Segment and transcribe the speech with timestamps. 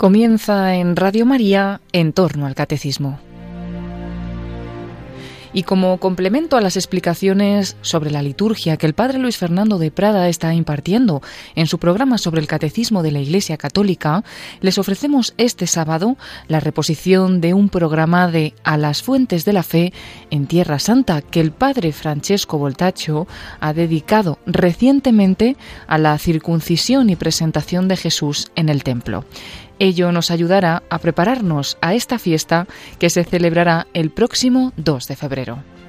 [0.00, 3.20] Comienza en Radio María en torno al catecismo.
[5.52, 9.90] Y como complemento a las explicaciones sobre la liturgia que el padre Luis Fernando de
[9.90, 11.22] Prada está impartiendo
[11.56, 14.22] en su programa sobre el catecismo de la Iglesia Católica,
[14.60, 19.64] les ofrecemos este sábado la reposición de un programa de A las fuentes de la
[19.64, 19.92] fe
[20.30, 23.26] en Tierra Santa que el padre Francesco Voltaccio
[23.58, 25.56] ha dedicado recientemente
[25.88, 29.24] a la circuncisión y presentación de Jesús en el templo.
[29.80, 32.66] Ello nos ayudará a prepararnos a esta fiesta
[32.98, 35.79] que se celebrará el próximo 2 de febrero.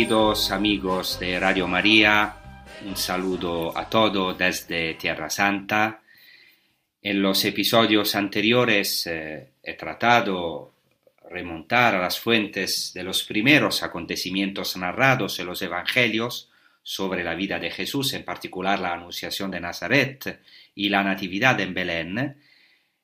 [0.00, 2.34] Queridos amigos de Radio María,
[2.86, 6.00] un saludo a todos desde Tierra Santa.
[7.02, 10.72] En los episodios anteriores eh, he tratado
[11.28, 16.50] remontar a las fuentes de los primeros acontecimientos narrados en los Evangelios
[16.82, 20.40] sobre la vida de Jesús, en particular la Anunciación de Nazaret
[20.74, 22.36] y la Natividad en Belén,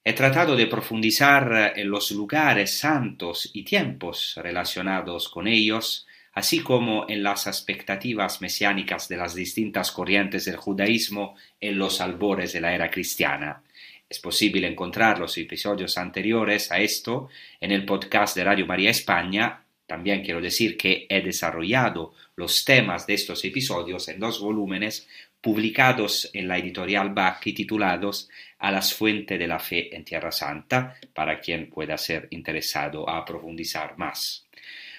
[0.09, 6.06] He tratado de profundizar en los lugares santos y tiempos relacionados con ellos,
[6.37, 12.53] así como en las expectativas mesiánicas de las distintas corrientes del judaísmo en los albores
[12.53, 13.63] de la era cristiana.
[14.07, 19.65] Es posible encontrar los episodios anteriores a esto en el podcast de Radio María España.
[19.87, 25.09] También quiero decir que he desarrollado los temas de estos episodios en dos volúmenes
[25.41, 30.97] publicados en la editorial Bach titulados A las fuentes de la fe en Tierra Santa,
[31.15, 34.46] para quien pueda ser interesado a profundizar más.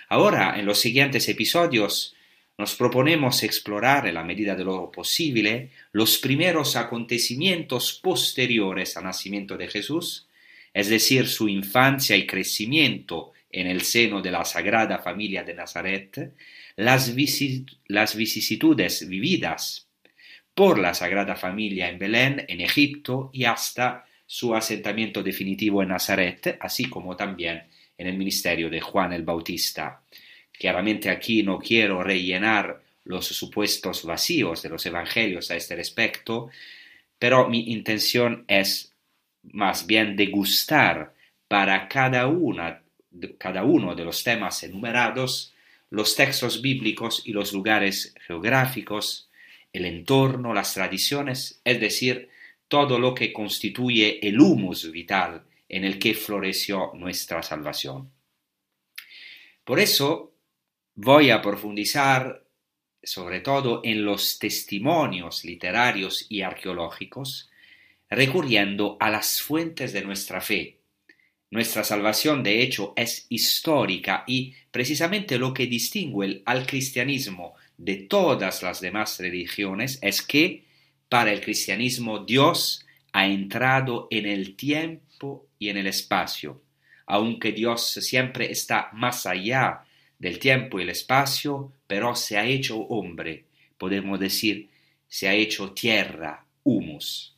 [0.09, 2.16] Ahora, en los siguientes episodios,
[2.57, 9.57] nos proponemos explorar, en la medida de lo posible, los primeros acontecimientos posteriores al nacimiento
[9.57, 10.28] de Jesús,
[10.73, 16.34] es decir, su infancia y crecimiento en el seno de la Sagrada Familia de Nazaret,
[16.75, 19.88] las, vicisitudes vividas
[20.53, 26.57] por la Sagrada Familia en Belén, en Egipto y hasta su asentamiento definitivo en Nazaret,
[26.59, 27.63] así como también
[27.97, 30.02] en el ministerio de Juan el Bautista.
[30.52, 36.50] Claramente aquí no quiero rellenar los supuestos vacíos de los evangelios a este respecto,
[37.18, 38.94] pero mi intención es
[39.44, 41.13] más bien degustar
[41.47, 45.53] para cada, uno de los temas enumerados
[45.90, 49.28] los textos bíblicos y los lugares geográficos
[49.78, 52.30] el entorno, las tradiciones, es decir,
[52.68, 58.12] todo lo que constituye el humus vital en el que floreció nuestra salvación.
[59.64, 60.34] Por eso
[60.96, 62.48] voy a profundizar
[63.08, 67.50] sobre todo en los testimonios literarios y arqueológicos,
[68.10, 70.80] recurriendo a las fuentes de nuestra fe.
[71.50, 78.62] Nuestra salvación, de hecho, es histórica y precisamente lo que distingue al cristianismo de todas
[78.62, 80.66] las demás religiones es que
[81.08, 86.62] para el cristianismo Dios ha entrado en el tiempo y en el espacio.
[87.06, 89.83] Aunque Dios siempre está más allá
[90.19, 93.45] del tiempo y el espacio, pero se ha hecho hombre,
[93.77, 94.69] podemos decir,
[95.07, 97.33] se ha hecho tierra, humus.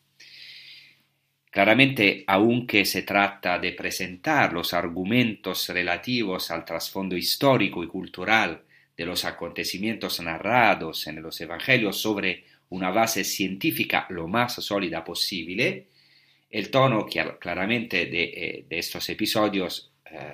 [1.52, 8.62] Claramente, aunque se trata de presentar los argumentos relativos al trasfondo histórico y cultural
[8.96, 15.88] de los acontecimientos narrados en los Evangelios sobre una base científica lo más sólida posible,
[16.50, 20.34] el tono claramente de, eh, de estos episodios eh,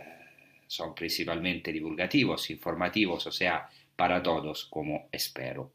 [0.67, 5.73] son principalmente divulgativos, informativos, o sea, para todos, como espero.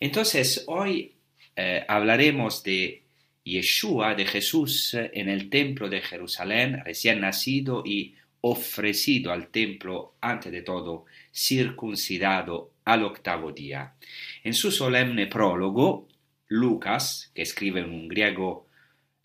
[0.00, 1.14] Entonces, hoy
[1.56, 3.02] eh, hablaremos de
[3.44, 10.50] Yeshua, de Jesús en el templo de Jerusalén, recién nacido y ofrecido al templo, ante
[10.50, 13.94] de todo, circuncidado al octavo día.
[14.42, 16.08] En su solemne prólogo,
[16.48, 18.63] Lucas, que escribe en un griego,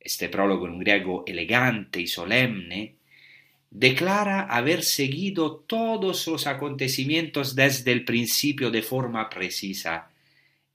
[0.09, 2.95] este prólogo en griego elegante y solemne,
[3.69, 10.09] declara haber seguido todos los acontecimientos desde el principio de forma precisa.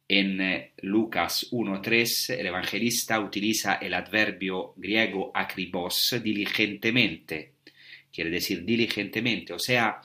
[0.06, 7.54] En eh, Lucas 1.3 el evangelista utiliza el adverbio griego akribos diligentemente,
[8.12, 10.00] quiere decir diligentemente, o sea,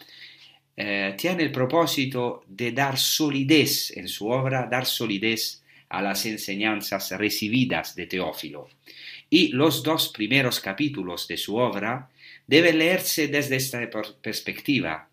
[0.75, 7.11] eh, tiene el propósito de dar solidez en su obra, dar solidez a las enseñanzas
[7.11, 8.69] recibidas de Teófilo.
[9.29, 12.09] Y los dos primeros capítulos de su obra
[12.47, 13.79] deben leerse desde esta
[14.21, 15.09] perspectiva.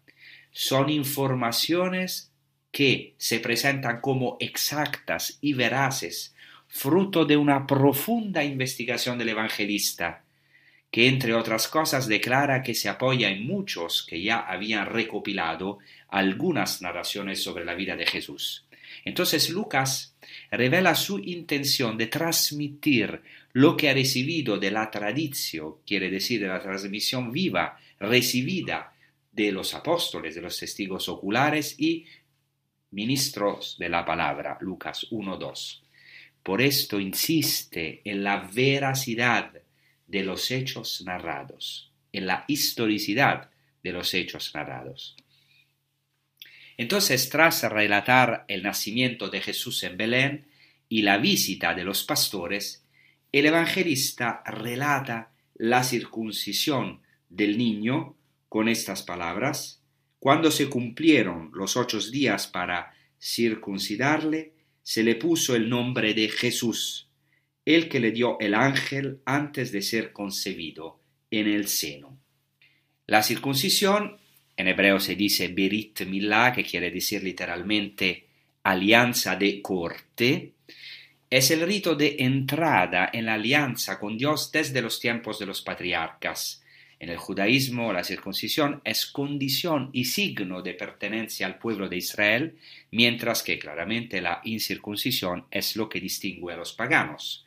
[0.51, 2.31] Son informaciones
[2.73, 6.35] que se presentan como exactas y veraces,
[6.67, 10.25] fruto de una profunda investigación del evangelista,
[10.91, 15.79] que entre otras cosas declara que se apoya en muchos que ya habían recopilado
[16.09, 18.67] algunas narraciones sobre la vida de Jesús.
[19.05, 20.15] Entonces Lucas
[20.51, 23.23] revela su intención de transmitir
[23.57, 28.93] lo que ha recibido de la tradición, quiere decir de la transmisión viva recibida
[29.33, 32.05] de los apóstoles, de los testigos oculares y
[32.91, 35.81] ministros de la palabra, Lucas 1.2.
[36.43, 39.53] Por esto insiste en la veracidad
[40.07, 43.49] de los hechos narrados, en la historicidad
[43.83, 45.17] de los hechos narrados.
[46.77, 50.47] Entonces, tras relatar el nacimiento de Jesús en Belén
[50.91, 52.83] y la visita de los pastores,
[53.39, 58.17] el evangelista relata la circuncisión del niño
[58.49, 59.83] con estas palabras,
[60.19, 64.53] cuando se cumplieron los ocho días para circuncidarle,
[64.83, 67.09] se le puso el nombre de Jesús,
[67.65, 71.01] el que le dio el ángel antes de ser concebido
[71.31, 72.19] en el seno.
[73.07, 74.17] La circuncisión,
[74.57, 78.27] en hebreo se dice Berit Milah, que quiere decir literalmente
[78.63, 80.55] alianza de corte,
[81.29, 85.61] es el rito de entrada en la alianza con Dios desde los tiempos de los
[85.61, 86.63] patriarcas.
[86.99, 92.57] En el judaísmo la circuncisión es condición y signo de pertenencia al pueblo de Israel,
[92.91, 97.45] mientras que claramente la incircuncisión es lo que distingue a los paganos.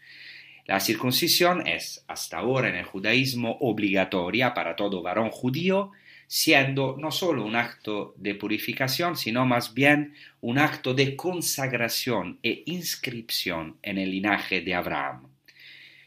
[0.65, 5.93] La circuncisión es hasta ahora en el judaísmo obligatoria para todo varón judío,
[6.31, 12.61] siendo no solo un acto de purificación, sino más bien un acto de consagración e
[12.67, 15.27] inscripción en el linaje de Abraham.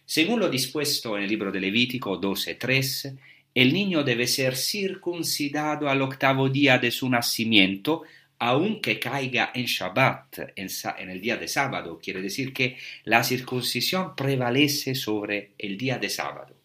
[0.07, 3.19] Según lo dispuesto en el libro de Levítico 12.3,
[3.53, 8.05] el niño debe ser circuncidado al octavo día de su nacimiento
[8.39, 14.97] aunque caiga en Shabbat, en, el día de sábado, quiere decir que la circuncisión prevalece
[14.97, 16.62] sobre el día de sábado.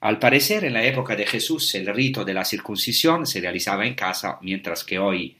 [0.00, 3.94] Al parecer, en la época de Jesús, el rito de la circuncisión se realizaba en
[3.94, 5.36] casa, mientras que hoy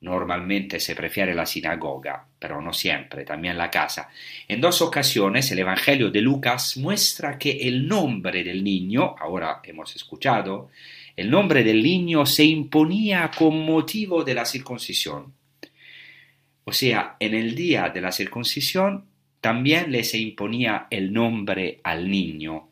[0.00, 4.08] normalmente se prefiere la sinagoga, pero no siempre, también la casa.
[4.46, 9.94] En dos ocasiones el Evangelio de Lucas muestra que el nombre del niño, ahora hemos
[9.96, 10.70] escuchado,
[11.16, 15.34] el nombre del niño se imponía con motivo de la circuncisión.
[16.64, 19.04] O sea, en el día de la circuncisión
[19.40, 22.68] también le se imponía el nombre al niño,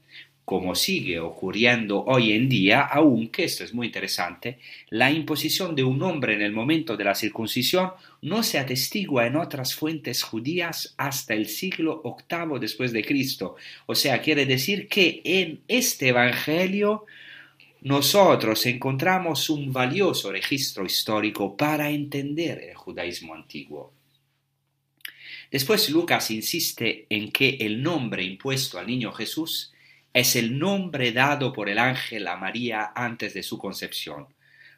[0.47, 4.61] como sigue ocurriendo hoy en día, aunque, esto es muy interesante,
[4.91, 7.91] la imposición de un nombre en el momento de la circuncisión
[8.23, 13.57] no se atestigua en otras fuentes judías hasta el siglo VIII después de Cristo.
[13.87, 17.07] O sea, quiere decir que en este Evangelio
[17.81, 23.93] nosotros encontramos un valioso registro histórico para entender el judaísmo antiguo.
[25.51, 29.73] Después Lucas insiste en que el nombre impuesto al niño Jesús
[30.17, 34.29] es el nombre dado por el ángel a María antes de su concepción.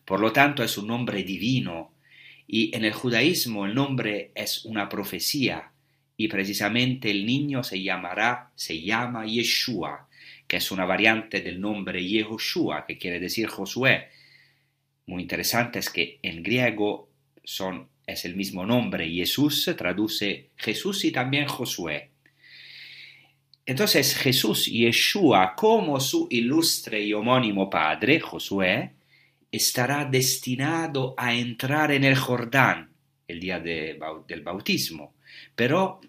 [0.05, 1.95] Por lo tanto, es un nombre divino
[2.49, 5.71] y en el judaísmo el nombre es una profecía
[6.17, 10.09] y precisamente el niño se llamará, se llama Yeshua,
[10.49, 14.09] que es una variante del nombre Yehoshua, que quiere decir Josué.
[15.07, 17.13] Muy interesante es que en griego
[17.45, 22.11] son, es el mismo nombre, Jesús traduce Jesús y también Josué.
[23.69, 28.95] Entonces Jesús, Yeshua, como su ilustre y homónimo padre, Josué,
[29.53, 32.95] estará destinado a entrar en el Jordán
[33.27, 35.17] el día del bautismo,
[35.55, 36.01] pero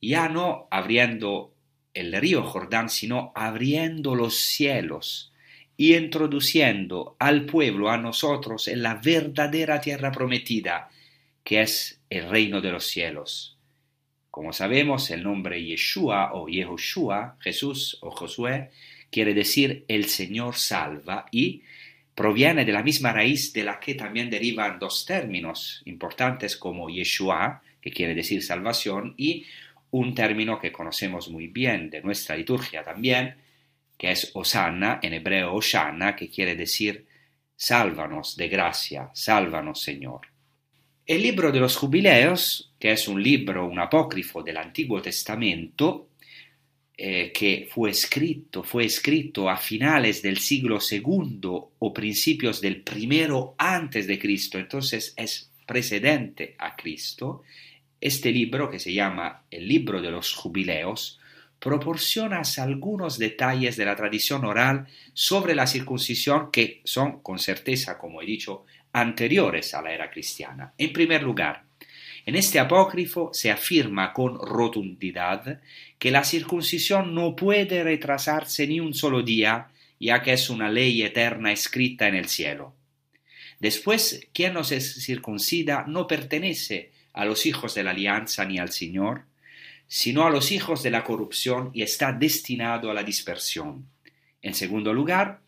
[0.00, 1.52] ya no abriendo
[1.94, 5.32] el río Jordán, sino abriendo los cielos
[5.76, 10.88] y introduciendo al pueblo, a nosotros, en la verdadera tierra prometida,
[11.42, 13.59] que es el reino de los cielos.
[14.30, 18.70] Como sabemos, el nombre Yeshua o Yehoshua, Jesús o Josué,
[19.10, 21.62] quiere decir el Señor salva y
[22.14, 27.62] proviene de la misma raíz de la que también derivan dos términos importantes como Yeshua,
[27.80, 29.46] que quiere decir salvación, y
[29.90, 33.34] un término que conocemos muy bien de nuestra liturgia también,
[33.98, 37.06] que es Osanna, en hebreo Oshana, que quiere decir
[37.56, 40.29] sálvanos de gracia, sálvanos Señor.
[41.10, 46.10] El libro de los jubileos, que es un libro, un apócrifo del Antiguo Testamento,
[46.96, 51.40] eh, que fue escrito, fue escrito a finales del siglo II
[51.80, 57.42] o principios del primero antes de Cristo, entonces es precedente a Cristo,
[58.00, 61.18] este libro, que se llama el libro de los jubileos,
[61.58, 68.22] proporciona algunos detalles de la tradición oral sobre la circuncisión que son, con certeza, como
[68.22, 70.72] he dicho, anteriores a la era cristiana.
[70.78, 71.64] En primer lugar,
[72.26, 75.60] en este apócrifo se afirma con rotundidad
[75.98, 79.68] que la circuncisión no puede retrasarse ni un solo día,
[79.98, 82.74] ya que es una ley eterna escrita en el cielo.
[83.58, 88.70] Después, quien no se circuncida no pertenece a los hijos de la alianza ni al
[88.70, 89.24] Señor,
[89.86, 93.86] sino a los hijos de la corrupción y está destinado a la dispersión.
[94.40, 95.40] En segundo lugar,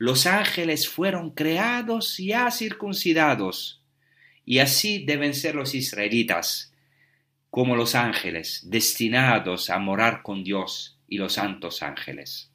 [0.00, 3.82] los ángeles fueron creados ya circuncidados,
[4.46, 6.72] y así deben ser los israelitas,
[7.50, 12.50] como los ángeles, destinados a morar con Dios y los santos ángeles.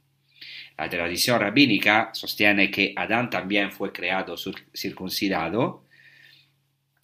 [0.75, 4.37] La tradición rabínica sostiene que Adán también fue creado
[4.73, 5.85] circuncidado,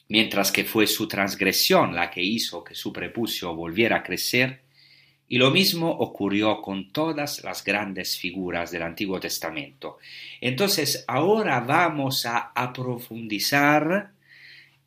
[0.09, 4.63] mientras que fue su transgresión la que hizo que su prepucio volviera a crecer
[5.31, 9.97] y lo mismo ocurrió con todas las grandes figuras del Antiguo Testamento.
[10.41, 14.11] Entonces, ahora vamos a, profundizar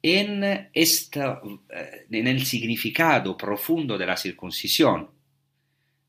[0.03, 5.09] en, eh, en el significado profundo de la circuncisión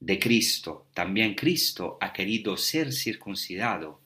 [0.02, 0.88] de Cristo.
[0.94, 4.02] También Cristo ha querido ser circuncidado.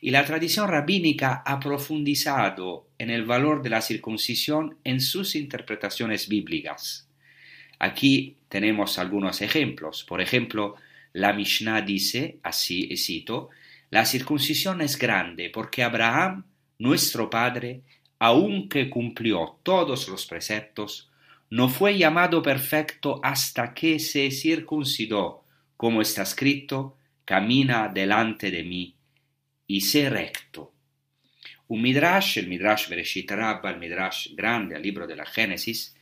[0.00, 6.28] Y la tradición rabínica ha profundizado en el valor de la circuncisión en sus interpretaciones
[6.28, 7.05] bíblicas.
[7.78, 10.04] Aquí tenemos algunos ejemplos.
[10.04, 10.76] Por ejemplo,
[11.12, 13.50] la Mishnah dice, así cito,
[13.90, 16.44] la circuncisión es grande porque Abraham,
[16.78, 17.82] nuestro padre,
[18.18, 21.10] aunque cumplió todos los preceptos,
[21.50, 25.44] no fue llamado perfecto hasta que se circuncidó,
[25.76, 28.94] como está escrito, camina delante de mí
[29.66, 30.72] y sé recto.
[31.68, 35.95] Un midrash, el midrash Bereshit Rabba, el midrash grande, el libro de la Génesis,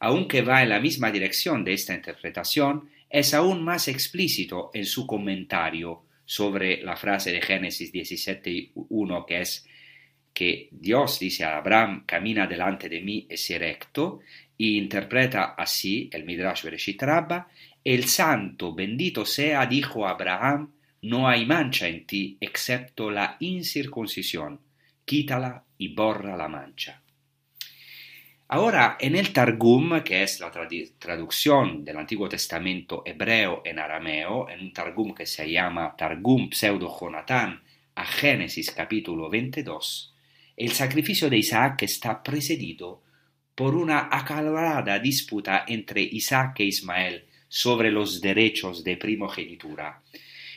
[0.00, 5.06] aunque va en la misma dirección de esta interpretación, es aún más explícito en su
[5.06, 9.66] comentario sobre la frase de Génesis 17.1 que es
[10.32, 14.20] que Dios dice a Abraham, camina delante de mí y sé recto,
[14.56, 17.48] y interpreta así el Midrash Bereshit Rabba,
[17.82, 24.60] el santo bendito sea, dijo Abraham, no hay mancha en ti excepto la incircuncisión,
[25.04, 27.02] quítala y borra la mancha.
[28.50, 34.60] Ahora, en el Targum, que es la traducción del Antiguo Testamento hebreo en arameo, en
[34.60, 37.60] un Targum que se llama Targum Pseudo Jonatán
[37.94, 40.14] a Génesis capítulo 22,
[40.56, 43.02] el sacrificio de Isaac está precedido
[43.54, 50.00] por una acalorada disputa entre Isaac e Ismael sobre los derechos de primogenitura.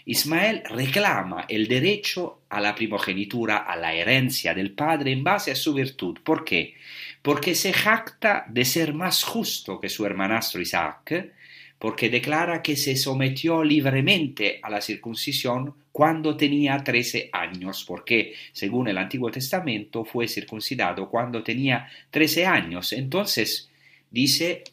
[0.05, 5.55] Ismael reclama el derecho a la primogenitura, a la herencia del padre en base a
[5.55, 6.19] su virtud.
[6.23, 6.75] ¿Por qué?
[7.21, 11.33] Porque se jacta de ser más justo que su hermanastro Isaac,
[11.77, 18.87] porque declara que se sometió libremente a la circuncisión cuando tenía trece años, porque según
[18.87, 22.93] el Antiguo Testamento fue circuncidado cuando tenía trece años.
[22.93, 23.69] Entonces
[24.09, 24.63] dice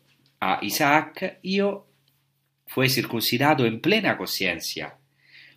[0.40, 1.86] a Isaac, yo
[2.66, 4.94] fue circuncidado en plena conciencia,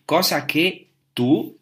[0.05, 1.57] cosa que tú,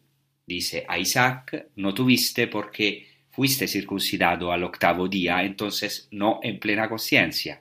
[0.46, 6.88] dice a Isaac, no tuviste porque fuiste circuncidado al octavo día, entonces no en plena
[6.88, 7.60] conciencia.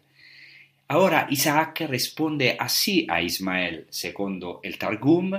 [0.88, 5.34] Ahora Isaac responde así a Ismael, segundo el Targum,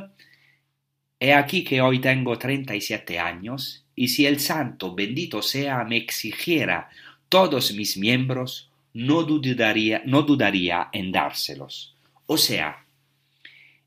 [1.22, 5.84] He aquí que hoy tengo treinta y siete años, y si el santo bendito sea
[5.84, 6.88] me exigiera
[7.28, 11.94] todos mis miembros, no dudaría, no dudaría en dárselos.
[12.24, 12.86] O sea,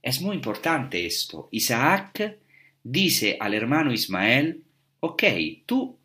[0.04, 1.48] es muy importante esto.
[1.50, 2.38] Isaac
[2.84, 4.62] dice al hermano Ismael,
[5.00, 5.24] ok,
[5.66, 5.98] tú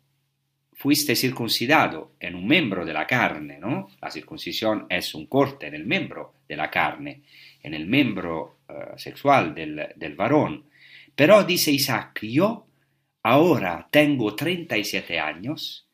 [0.79, 3.89] fuiste circuncidado en un miembro de la carne, ¿no?
[4.01, 7.23] La circuncisión es un corte en el miembro de la carne,
[7.61, 10.63] en el miembro uh, sexual del, del varón.
[11.13, 12.65] Pero dice Isaac, yo
[13.23, 15.85] ahora tengo 37 años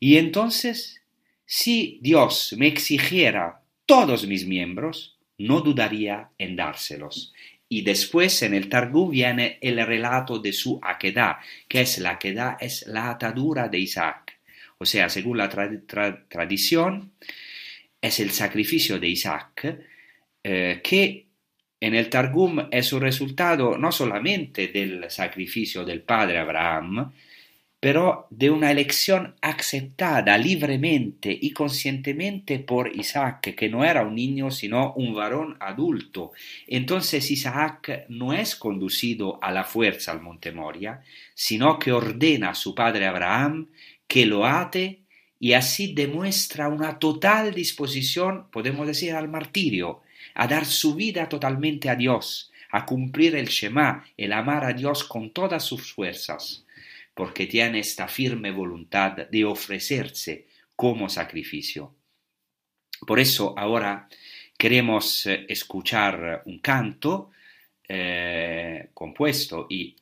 [0.00, 1.00] y entonces
[1.46, 7.32] si Dios me exigiera todos mis miembros, no dudaría en dárselos.
[7.68, 11.36] Y después en el Targum viene el relato de su aquedad,
[11.68, 14.23] que es la aquedad, es la atadura de Isaac.
[14.78, 17.12] O sea, según la tradición,
[18.00, 19.78] es el sacrificio de Isaac,
[20.42, 21.26] eh, que
[21.80, 27.12] en el Targum es un resultado no solamente del sacrificio del padre Abraham,
[27.84, 34.50] pero de una elección aceptada libremente y conscientemente por Isaac, que no era un niño
[34.50, 36.32] sino un varón adulto.
[36.66, 41.02] Entonces Isaac no es conducido a la fuerza al monte Moria,
[41.34, 43.68] sino que ordena a su padre Abraham
[44.06, 45.02] que lo ate
[45.38, 50.02] y así demuestra una total disposición, podemos decir, al martirio,
[50.34, 55.04] a dar su vida totalmente a Dios, a cumplir el Shema, el amar a Dios
[55.04, 56.64] con todas sus fuerzas
[57.14, 61.94] porque tiene esta firme voluntad de ofrecerse como sacrificio.
[63.06, 64.08] Por eso ahora
[64.58, 67.30] queremos eh, escuchar un canto
[67.88, 69.94] eh, compuesto y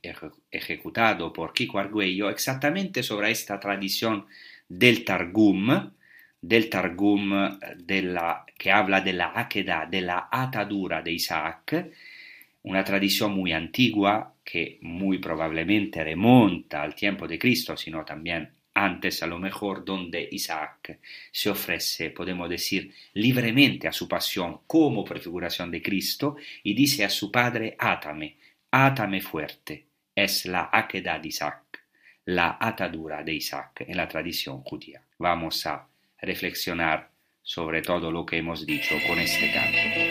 [0.51, 4.27] ejecutado por Kiko Argüello exactamente sobre esta tradición
[4.69, 5.91] del Targum,
[6.41, 11.91] del Targum de la, que habla de la Akedah, de la atadura de Isaac,
[12.62, 19.23] una tradición muy antigua que muy probablemente remonta al tiempo de Cristo, sino también antes
[19.23, 20.99] a lo mejor donde Isaac
[21.31, 27.11] se ofrece, podemos decir, libremente a su pasión como prefiguración de Cristo y dice a
[27.11, 28.37] su padre, átame,
[28.71, 29.87] átame fuerte.
[30.14, 31.85] Es la aquedad de Isaac,
[32.26, 35.02] la atadura de Isaac en la tradición judía.
[35.19, 35.87] Vamos a
[36.21, 37.11] reflexionar
[37.43, 40.02] sobre todo lo que hemos dicho con este canto.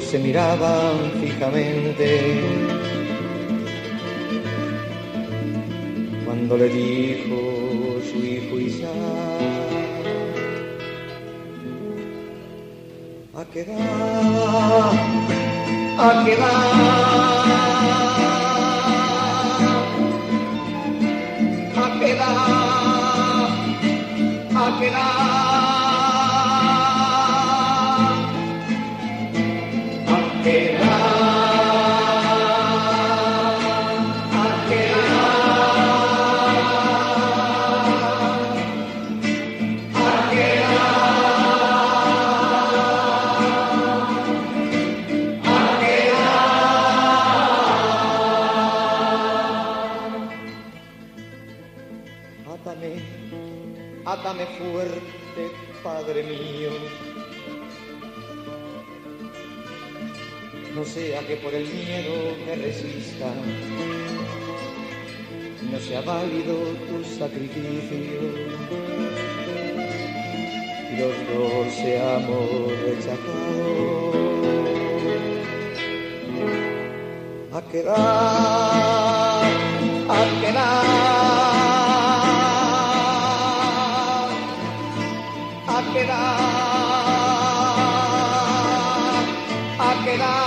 [0.00, 2.40] Se miraban fijamente.
[6.24, 7.36] Cuando le dijo
[8.10, 8.90] su hijo Isaac,
[13.34, 13.78] a quedar,
[15.98, 16.54] a quedar.
[21.76, 22.36] A quedar,
[24.54, 25.53] a
[60.94, 61.26] quedar.
[61.26, 63.32] que por el miedo me resista,
[65.70, 66.54] no sea válido
[66.88, 68.64] tu sacrificio
[70.98, 72.48] los dos seamos
[72.84, 74.14] rechazados.
[77.52, 77.94] A quedar,
[80.08, 80.74] a quedar,
[89.78, 90.43] a quedar.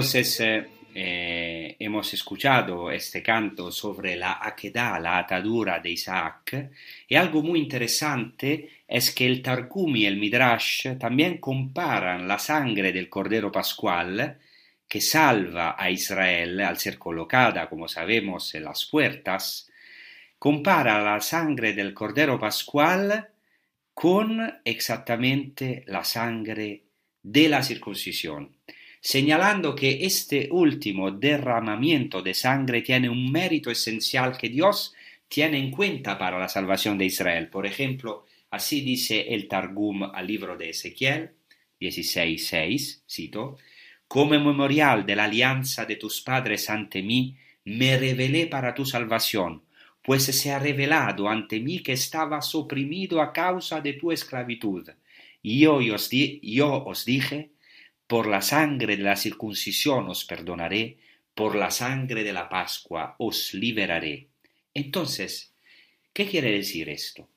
[0.00, 6.70] Entonces, eh, eh, hemos escuchado este canto sobre la aquedad, la atadura de Isaac,
[7.06, 12.92] y algo muy interesante es que el Targum y el Midrash también comparan la sangre
[12.94, 14.38] del Cordero Pascual,
[14.88, 19.70] que salva a Israel al ser colocada, como sabemos, en las puertas,
[20.38, 23.28] compara la sangre del Cordero Pascual
[23.92, 26.84] con exactamente la sangre
[27.22, 28.56] de la circuncisión
[29.00, 34.94] señalando que este último derramamiento de sangre tiene un mérito esencial que Dios
[35.28, 37.48] tiene en cuenta para la salvación de Israel.
[37.48, 41.30] Por ejemplo, así dice el Targum al libro de Ezequiel
[41.80, 43.56] 16.6, cito,
[44.06, 49.62] Como memorial de la alianza de tus padres ante mí, me revelé para tu salvación,
[50.02, 54.88] pues se ha revelado ante mí que estabas oprimido a causa de tu esclavitud.
[55.42, 56.10] Y yo os,
[56.42, 57.50] yo os dije,
[58.10, 60.96] por la sangre de la circuncisión os perdonaré,
[61.32, 64.26] por la sangre de la Pascua os liberaré.
[64.74, 65.52] Entonces,
[66.12, 67.28] ¿qué quiere decir esto?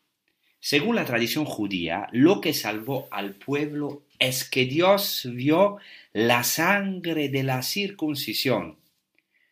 [0.60, 5.78] Según la tradición judía, lo que salvó al pueblo es que Dios vio
[6.12, 8.78] la sangre de la circuncisión.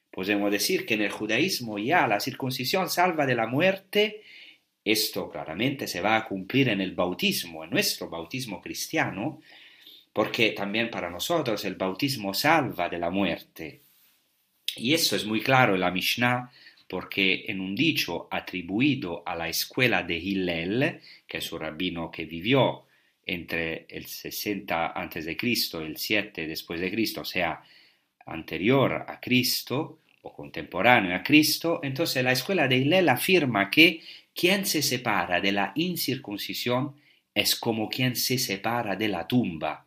[0.10, 4.24] Podemos decir que en el judaísmo ya la circuncisión salva de la muerte.
[4.84, 9.40] Esto claramente se va a cumplir en el bautismo, en nuestro bautismo cristiano,
[10.14, 13.82] porque también para nosotros el bautismo salva de la muerte.
[14.76, 16.52] Y eso es muy claro en la Mishnah
[16.88, 22.26] porque en un dicho atribuido a la escuela de Hillel, que es un rabino que
[22.26, 22.84] vivió
[23.26, 27.64] entre el 60 antes de Cristo y el 7 después de Cristo, o sea,
[28.26, 34.02] anterior a Cristo o contemporáneo a Cristo, entonces la escuela de Hillel afirma que
[34.36, 36.96] quien se separa de la incircuncisión
[37.34, 39.86] es como quien se separa de la tumba.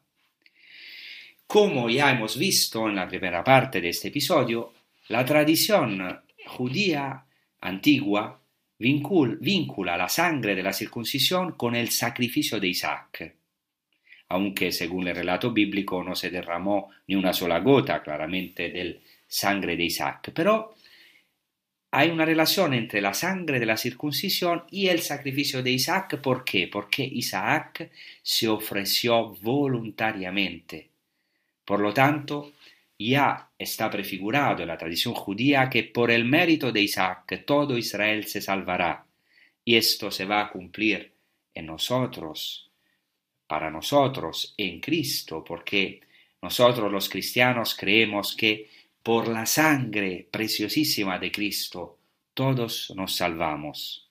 [1.54, 4.72] Como ya hemos visto en la primera parte de este episodio,
[5.06, 7.24] la tradición judía
[7.60, 8.40] antigua
[8.76, 13.36] vincula la sangre de la circuncisión con el sacrificio de Isaac,
[14.30, 19.76] aunque según el relato bíblico no se derramó ni una sola gota claramente del sangre
[19.76, 20.74] de Isaac, pero
[21.92, 26.20] hay una relación entre la sangre de la circuncisión y el sacrificio de Isaac.
[26.20, 26.66] ¿Por qué?
[26.66, 27.92] Porque Isaac
[28.24, 30.93] se ofreció voluntariamente.
[31.64, 32.52] Por lo tanto,
[32.98, 38.26] ya está prefigurado en la tradición judía que por el mérito de Isaac todo Israel
[38.26, 39.06] se salvará,
[39.64, 41.12] y esto se va a cumplir
[41.54, 42.70] en nosotros,
[43.46, 46.00] para nosotros, en Cristo, porque
[46.42, 48.70] nosotros los cristianos creemos que
[49.02, 51.98] por la sangre preciosísima de Cristo
[52.32, 54.10] todos nos salvamos.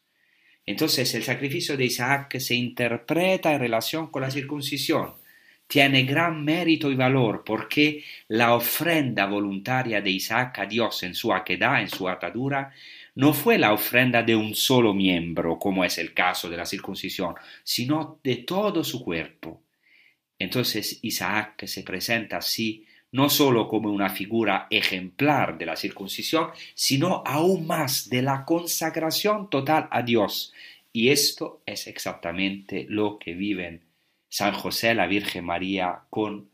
[0.66, 5.14] Entonces el sacrificio de Isaac se interpreta en relación con la circuncisión,
[5.74, 11.34] tiene gran mérito y valor porque la ofrenda voluntaria de Isaac a Dios en su
[11.34, 12.72] aquedad, en su atadura,
[13.16, 17.34] no fue la ofrenda de un solo miembro, como es el caso de la circuncisión,
[17.64, 19.64] sino de todo su cuerpo.
[20.38, 27.24] Entonces Isaac se presenta así no solo como una figura ejemplar de la circuncisión, sino
[27.26, 30.54] aún más de la consagración total a Dios.
[30.92, 33.82] Y esto es exactamente lo que viven
[34.34, 36.50] San José, la Virgen María, con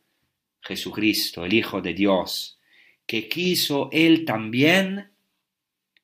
[0.59, 2.59] Jesucristo, el Hijo de Dios,
[3.05, 5.11] que quiso él también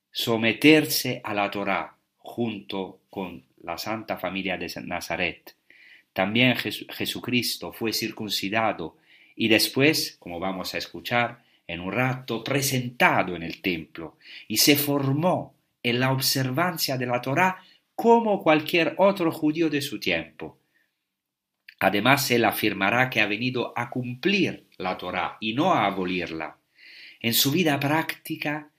[0.09, 5.53] someterse a la Torá junto con la Santa Familia de Nazaret.
[6.13, 8.95] También Jesucristo fue circuncidado
[9.35, 14.15] y después, como vamos a escuchar en un rato, presentado en el templo
[14.47, 17.61] y se formó en la observancia de la Torá
[17.95, 20.57] como cualquier otro judío de su tiempo.
[21.86, 26.58] Además, él afirmará que ha venido a cumplir la Torá y no a abolirla.
[27.19, 28.71] En su vida práctica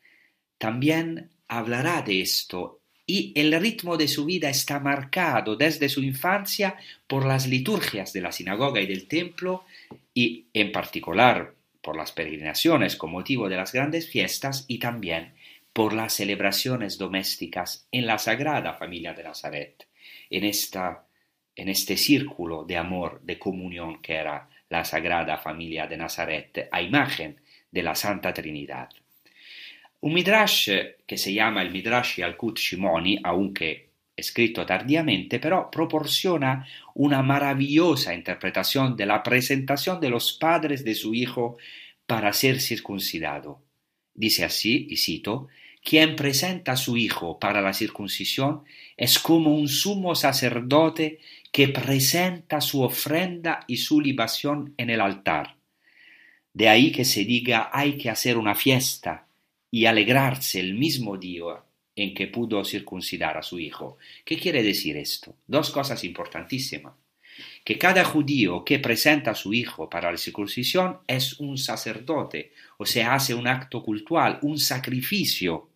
[0.58, 6.74] también hablará de esto y el ritmo de su vida está marcado desde su infancia
[7.06, 9.66] por las liturgias de la sinagoga y del templo
[10.12, 15.32] y en particular por las peregrinaciones con motivo de las grandes fiestas y también
[15.72, 19.86] por las celebraciones domésticas en la Sagrada Familia de Nazaret.
[20.28, 21.05] En esta
[21.56, 26.82] en este círculo de amor, de comunión que era la Sagrada Familia de Nazaret, a
[26.82, 27.40] imagen
[27.70, 28.90] de la Santa Trinidad.
[30.00, 30.70] Un midrash
[31.06, 38.96] que se llama el Midrash Yalkut Shimoni, aunque escrito tardíamente, pero proporciona una maravillosa interpretación
[38.96, 41.58] de la presentación de los padres de su hijo
[42.06, 43.60] para ser circuncidado.
[44.14, 45.48] Dice así, y cito,
[45.84, 48.64] quien presenta a su hijo para la circuncisión
[48.96, 51.20] es como un sumo sacerdote
[51.52, 55.56] que presenta su ofrenda y su libación en el altar.
[56.52, 59.26] De ahí que se diga hay que hacer una fiesta
[59.70, 61.62] y alegrarse el mismo día
[61.94, 63.96] en que pudo circuncidar a su hijo.
[64.24, 65.34] ¿Qué quiere decir esto?
[65.46, 66.94] Dos cosas importantísimas.
[67.64, 72.86] Que cada judío que presenta a su hijo para la circuncisión es un sacerdote, o
[72.86, 75.68] sea, hace un acto cultural, un sacrificio.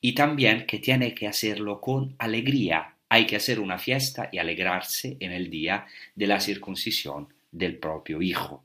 [0.00, 5.16] Y también que tiene que hacerlo con alegría, hay que hacer una fiesta y alegrarse
[5.18, 8.64] en el día de la circuncisión del propio Hijo.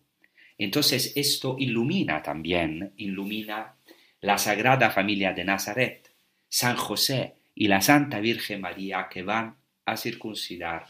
[0.57, 3.73] Entonces esto ilumina también, ilumina
[4.21, 6.11] la Sagrada Familia de Nazaret,
[6.47, 10.85] San José y la Santa Virgen María que van a circuncidar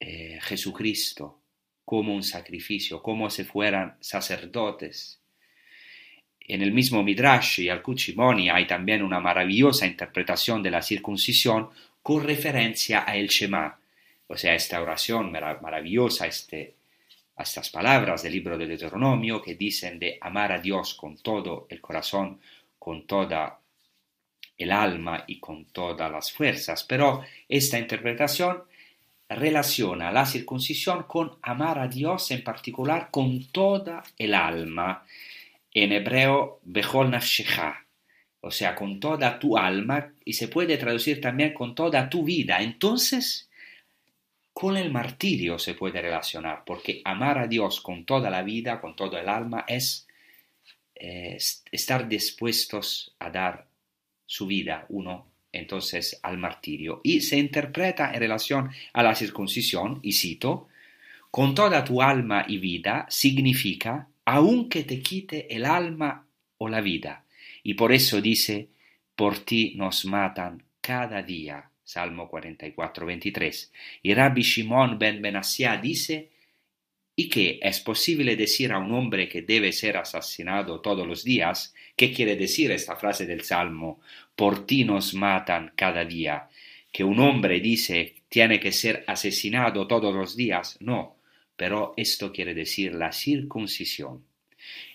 [0.00, 1.40] eh, Jesucristo
[1.84, 5.20] como un sacrificio, como si fueran sacerdotes.
[6.40, 11.70] En el mismo Midrash y al Cuchimoni hay también una maravillosa interpretación de la circuncisión
[12.06, 13.76] con referencia a el Shema,
[14.28, 16.76] o sea, esta oración maravillosa, este,
[17.36, 21.80] estas palabras del libro del Deuteronomio que dicen de amar a Dios con todo el
[21.80, 22.38] corazón,
[22.78, 23.58] con toda
[24.56, 26.84] el alma y con todas las fuerzas.
[26.84, 28.62] Pero esta interpretación
[29.28, 35.04] relaciona la circuncisión con amar a Dios en particular con toda el alma.
[35.74, 37.85] En hebreo, Bechol Nafshecha,
[38.46, 42.62] o sea, con toda tu alma, y se puede traducir también con toda tu vida.
[42.62, 43.48] Entonces,
[44.52, 48.94] con el martirio se puede relacionar, porque amar a Dios con toda la vida, con
[48.94, 50.06] todo el alma, es
[50.94, 51.36] eh,
[51.72, 53.66] estar dispuestos a dar
[54.24, 57.00] su vida uno entonces al martirio.
[57.02, 60.68] Y se interpreta en relación a la circuncisión, y cito,
[61.30, 66.26] con toda tu alma y vida significa aunque te quite el alma
[66.58, 67.25] o la vida.
[67.68, 68.68] Y por eso dice,
[69.16, 71.68] por ti nos matan cada día.
[71.82, 73.72] Salmo 44, 23.
[74.04, 76.30] Y Rabbi Shimon ben Benasia dice,
[77.16, 77.58] ¿y qué?
[77.60, 81.74] ¿Es posible decir a un hombre que debe ser asesinado todos los días?
[81.96, 84.00] ¿Qué quiere decir esta frase del Salmo?
[84.36, 86.48] Por ti nos matan cada día.
[86.92, 90.76] ¿Que un hombre dice tiene que ser asesinado todos los días?
[90.78, 91.16] No,
[91.56, 94.22] pero esto quiere decir la circuncisión.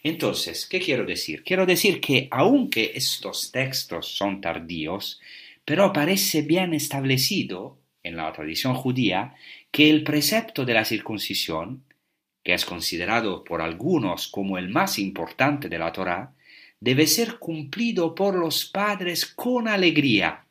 [0.04, 1.44] Entonces, ¿qué quiero decir?
[1.44, 5.20] Quiero decir que aunque estos textos son tardíos,
[5.66, 9.36] pero parece bien establecido en la tradición judía
[9.72, 11.84] que el precepto de la circuncisión,
[12.44, 16.34] que es considerado por algunos como el más importante de la Torá,
[16.80, 20.46] debe ser cumplido por los padres con alegría,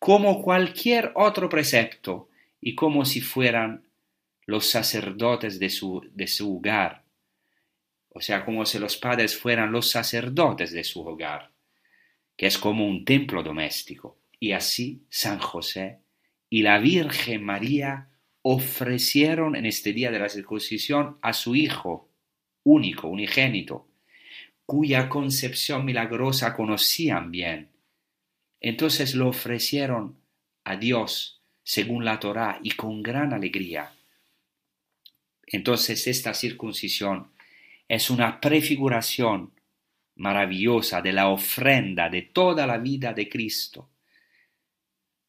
[0.00, 2.28] como cualquier otro precepto,
[2.60, 3.84] y como si fueran
[4.46, 7.01] los sacerdotes de su, de su hogar,
[8.14, 11.50] o sea, como si los padres fueran los sacerdotes de su hogar,
[12.36, 14.18] que es como un templo doméstico.
[14.38, 16.00] Y así San José
[16.50, 18.08] y la Virgen María
[18.42, 22.10] ofrecieron en este día de la circuncisión a su Hijo
[22.64, 23.88] único, unigénito,
[24.66, 27.70] cuya concepción milagrosa conocían bien.
[28.60, 30.18] Entonces lo ofrecieron
[30.64, 33.92] a Dios según la Torá y con gran alegría.
[35.46, 37.32] Entonces esta circuncisión
[37.92, 39.52] es una prefiguración
[40.14, 43.90] maravillosa de la ofrenda de toda la vida de Cristo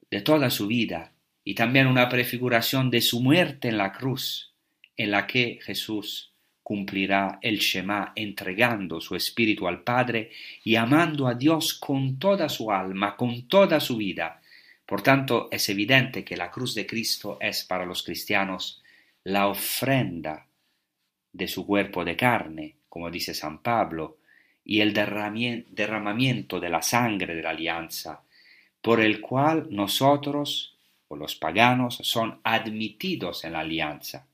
[0.09, 1.11] de toda su vida
[1.43, 4.53] y también una prefiguración de su muerte en la cruz,
[4.95, 10.31] en la que Jesús cumplirá el Shema entregando su espíritu al Padre
[10.63, 14.39] y amando a Dios con toda su alma, con toda su vida.
[14.85, 18.81] Por tanto, es evidente que la cruz de Cristo es para los cristianos
[19.25, 20.47] la ofrenda
[21.33, 24.17] de su cuerpo de carne, como dice San Pablo,
[24.63, 28.21] y el derramamiento de la sangre de la alianza,
[28.81, 30.75] por el cual nosotros
[31.07, 34.25] o los paganos son admitidos en la alianza.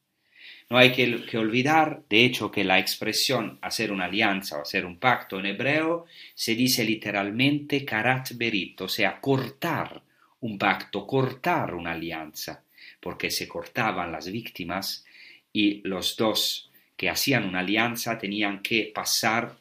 [0.70, 4.98] No hay que, olvidar, de hecho, que la expresión hacer una alianza o hacer un
[4.98, 10.02] pacto en hebreo se dice literalmente karat berit, o sea, cortar
[10.42, 12.64] un pacto, cortar una alianza,
[13.00, 15.06] porque se cortaban las víctimas
[15.52, 16.69] y los dos
[17.00, 19.56] que hacían una alianza tenían que pasar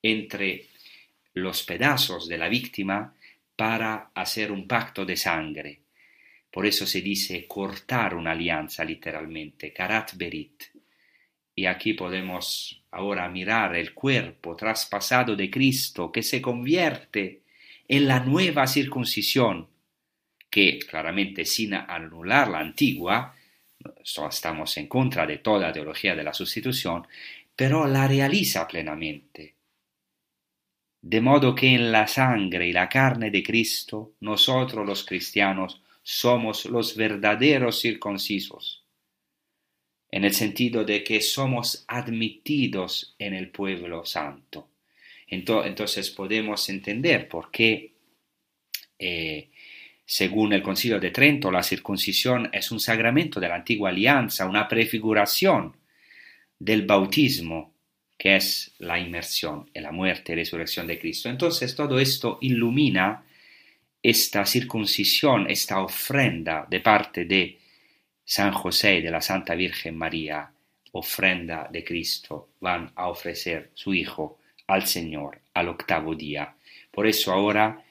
[0.00, 0.68] entre
[1.34, 3.14] los pedazos de la víctima
[3.54, 5.80] para hacer un pacto de sangre.
[6.50, 10.62] Por eso se dice cortar una alianza literalmente, karat berit.
[11.54, 17.42] Y aquí podemos ahora mirar el cuerpo traspasado de Cristo que se convierte
[17.86, 19.68] en la nueva circuncisión,
[20.48, 23.36] que claramente sin anular la antigua,
[24.28, 27.06] estamos en contra de toda teología de la sustitución,
[27.54, 29.54] pero la realiza plenamente
[31.02, 36.66] de modo que en la sangre y la carne de Cristo nosotros los cristianos somos
[36.66, 38.84] los verdaderos circuncisos,
[40.10, 44.68] en el sentido de que somos admitidos en el pueblo santo.
[45.26, 47.92] Entonces podemos entender por qué,
[48.98, 49.49] eh,
[50.12, 54.66] según el Concilio de Trento, la circuncisión es un sacramento de la antigua alianza, una
[54.66, 55.76] prefiguración
[56.58, 57.76] del bautismo
[58.18, 61.28] que es la inmersión en la muerte y resurrección de Cristo.
[61.28, 63.22] Entonces todo esto ilumina
[64.02, 67.60] esta circuncisión, esta ofrenda de parte de
[68.24, 70.50] San José y de la Santa Virgen María,
[70.90, 76.56] ofrenda de Cristo, van a ofrecer su Hijo al Señor al octavo día.
[76.90, 77.84] Por eso ahora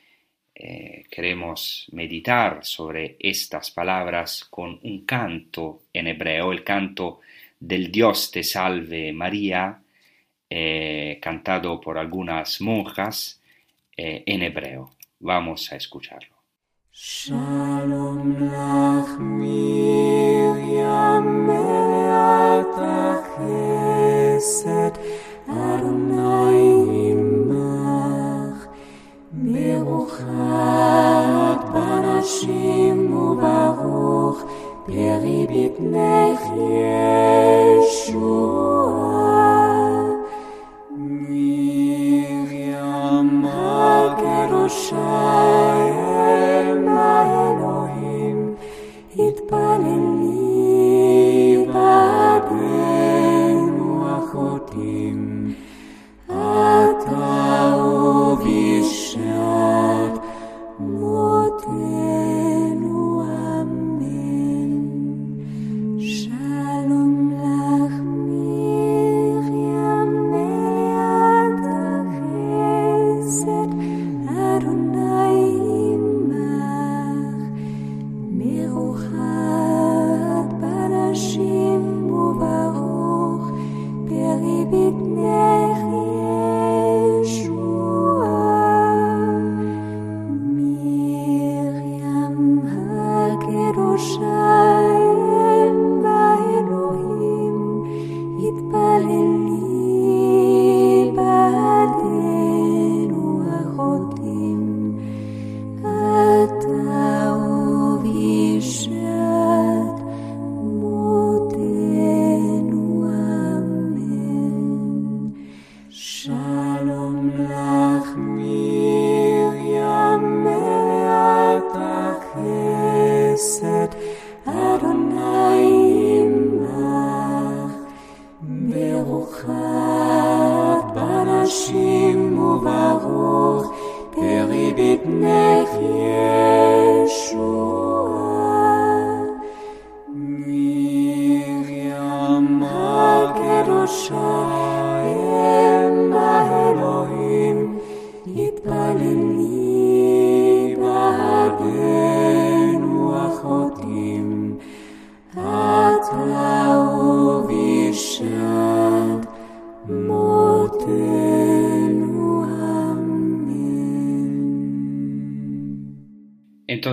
[0.61, 7.21] eh, queremos meditar sobre estas palabras con un canto en hebreo, el canto
[7.57, 9.81] del Dios te salve María,
[10.49, 13.41] eh, cantado por algunas monjas
[13.95, 14.95] eh, en hebreo.
[15.19, 16.35] Vamos a escucharlo.
[16.91, 18.49] Shalom
[32.19, 33.07] Hashim
[33.39, 34.39] Baruch
[34.85, 36.43] Peribit Nech
[36.75, 38.19] Yeshua
[41.29, 42.49] Miriam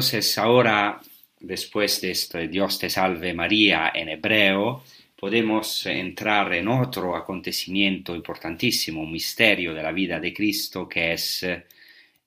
[0.06, 1.00] Entonces ahora,
[1.40, 4.84] después de esto, Dios te salve María en hebreo,
[5.16, 11.44] podemos entrar en otro acontecimiento importantísimo, un misterio de la vida de Cristo, que es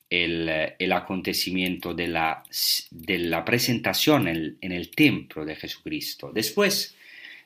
[0.09, 2.43] el, el acontecimiento de la,
[2.91, 6.33] de la presentación en, en el templo de Jesucristo.
[6.33, 6.97] Después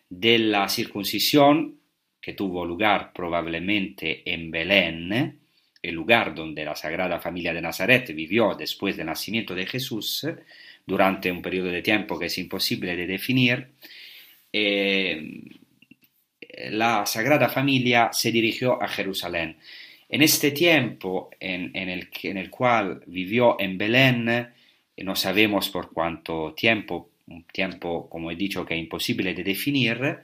[0.10, 1.78] de la circuncisión,
[2.20, 5.43] que tuvo lugar probablemente en Belén,
[5.84, 10.26] el lugar donde la Sagrada Familia de Nazaret vivió después del nacimiento de Jesús,
[10.86, 13.68] durante un periodo de tiempo que es imposible de definir,
[14.52, 15.42] eh,
[16.72, 19.58] la Sagrada Familia se dirigió a Jerusalén.
[20.10, 25.92] En este tiempo en, el, en el, cual vivió en Belén, eh, no sabemos por
[25.92, 30.20] cuánto tiempo, un tiempo, como he dicho, que es imposible de definir,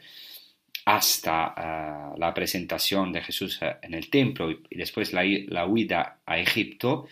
[0.89, 6.17] hasta uh, la presentación de Jesús eh, en el templo y después la, la huida
[6.25, 7.07] a Egipto,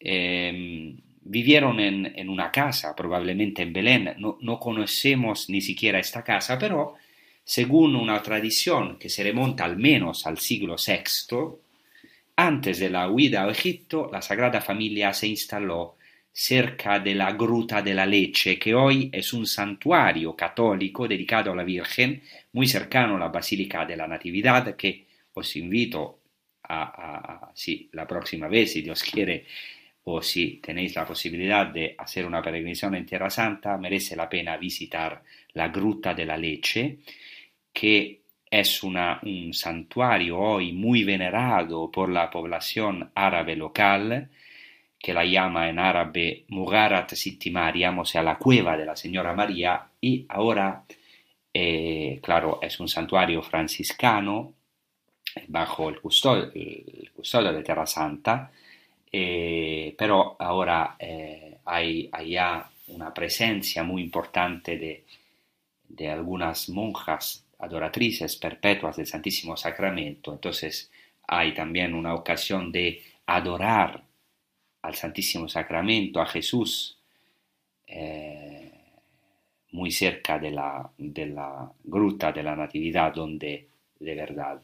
[0.00, 4.14] eh, vivieron en, en, una casa, probablemente en Belén.
[4.16, 6.94] No, no, conocemos ni siquiera esta casa, pero
[7.44, 11.36] según una tradición que se remonta al menos al siglo VI,
[12.36, 15.97] antes de la huida a Egipto, la Sagrada Familia se instaló
[16.40, 21.56] cerca de la Gruta de la Leche, que hoy es un santuario católico dedicado a
[21.56, 22.22] la Virgen,
[22.52, 26.20] muy cercano a la Basílica de la Natividad, que os invito
[26.62, 29.46] a, a, si la próxima vez, si Dios quiere,
[30.04, 34.56] o si tenéis la posibilidad de hacer una peregrinación en Tierra Santa, merece la pena
[34.56, 35.20] visitar
[35.54, 36.98] la Gruta de la Leche,
[37.72, 44.30] que es una, un santuario hoy muy venerado por la población árabe local,
[44.98, 49.32] que la llama en árabe Mugarat Siti Mariam, o sea, la cueva de la Señora
[49.32, 50.84] María, y ahora,
[51.54, 54.54] eh, claro, es un santuario franciscano
[55.46, 58.50] bajo el custodio, el custodio de Terra Santa,
[59.10, 65.04] eh, pero ahora eh, hay allá una presencia muy importante de,
[65.88, 70.90] de algunas monjas adoratrices perpetuas del Santísimo Sacramento, entonces
[71.26, 74.07] hay también una ocasión de adorar
[74.88, 76.96] al Santísimo Sacramento, a Jesús,
[77.86, 78.72] eh,
[79.72, 83.68] muy cerca de la, de la gruta de la Natividad donde
[84.00, 84.62] de verdad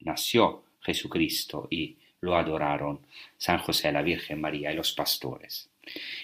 [0.00, 3.00] nació Jesucristo y lo adoraron
[3.36, 5.68] San José, la Virgen María y los pastores.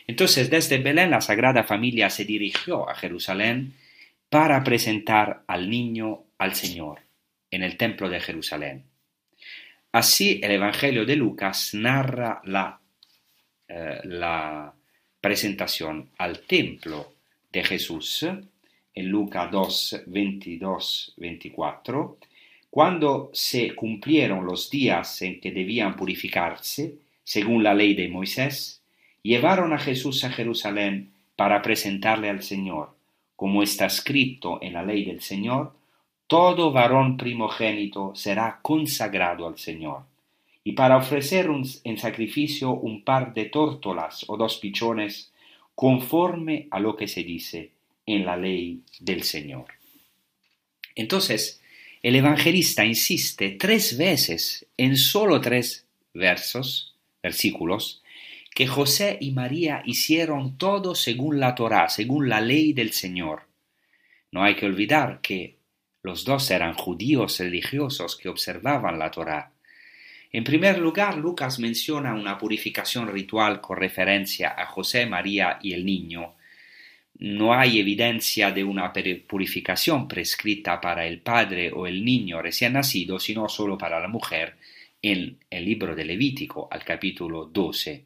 [0.07, 3.75] Entonces, desde Belén la Sagrada Familia se dirigió a Jerusalén
[4.29, 7.01] para presentar al niño al Señor
[7.51, 8.85] en el templo de Jerusalén.
[9.91, 12.81] Así el Evangelio de Lucas narra la,
[13.77, 14.73] eh, la
[15.21, 17.15] presentación al templo
[17.51, 18.25] de Jesús
[18.95, 22.19] en Lucas 2, 22, 24,
[22.71, 26.95] cuando se cumplieron los días en que debían purificarse,
[27.25, 28.81] según la ley de Moisés,
[29.25, 32.95] llevaron a Jesús a Jerusalén para presentarle al Señor,
[33.35, 35.73] como está escrito en la ley del Señor,
[36.29, 40.14] todo varón primogénito será consagrado al Señor.
[40.65, 41.49] Y para ofrecer
[41.85, 45.31] en sacrificio un par de tórtolas o dos pichones,
[45.75, 47.73] conforme a lo que se dice
[48.07, 49.67] en la ley del Señor.
[50.95, 51.61] Entonces,
[52.03, 58.03] el evangelista insiste tres veces, en solo tres versos, versículos,
[58.55, 63.43] que José y María hicieron todo según la Torá, según la ley del Señor.
[64.31, 65.57] No hay que olvidar que
[66.03, 69.54] los dos eran judíos religiosos que observaban la Torá.
[70.35, 75.87] En primer lugar, Lucas menciona una purificación ritual con referencia a José, María y el
[75.87, 76.35] niño.
[77.21, 83.21] No hay evidencia de una purificación prescrita para el padre o el niño recién nacido,
[83.21, 84.57] sino solo para la mujer
[85.01, 88.05] en el libro de Levítico, al capítulo 12.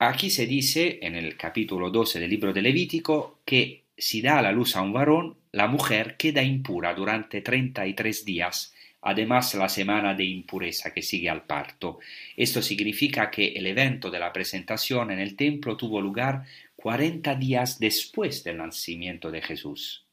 [0.00, 4.50] Aquí se dice, en el capítulo 12 del libro de Levítico, que si da la
[4.50, 10.24] luz a un varón, la mujer queda impura durante 33 días, además la semana de
[10.24, 11.98] impureza que sigue al parto.
[12.36, 16.44] Esto significa que el evento de la presentación en el templo tuvo lugar
[16.76, 20.04] 40 días después del nacimiento de Jesús.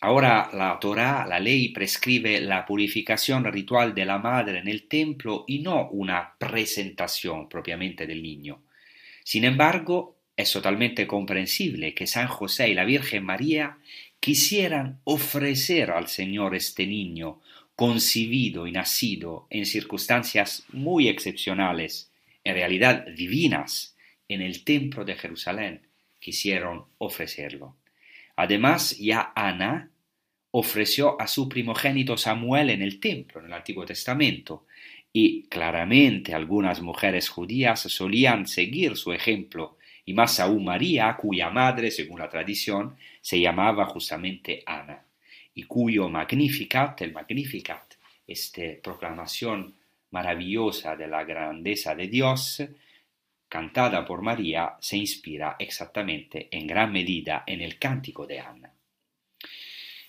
[0.00, 5.44] Ahora la Torah, la ley, prescribe la purificación ritual de la madre en el templo
[5.46, 8.64] y no una presentación propiamente del niño.
[9.22, 13.78] Sin embargo, es totalmente comprensible que San José y la Virgen María
[14.24, 17.42] quisieran ofrecer al Señor este niño
[17.76, 22.10] concebido y nacido en circunstancias muy excepcionales,
[22.42, 25.82] en realidad divinas, en el templo de Jerusalén,
[26.20, 27.76] quisieron ofrecerlo.
[28.34, 29.90] Además, ya Ana
[30.52, 34.64] ofreció a su primogénito Samuel en el templo, en el Antiguo Testamento,
[35.12, 39.76] y claramente algunas mujeres judías solían seguir su ejemplo
[40.06, 45.02] y más aún María, cuya madre, según la tradición, se llamaba justamente Ana,
[45.54, 47.94] y cuyo Magnificat, el Magnificat,
[48.26, 49.74] esta proclamación
[50.10, 52.62] maravillosa de la grandeza de Dios,
[53.48, 58.72] cantada por María, se inspira exactamente en gran medida en el cántico de Ana.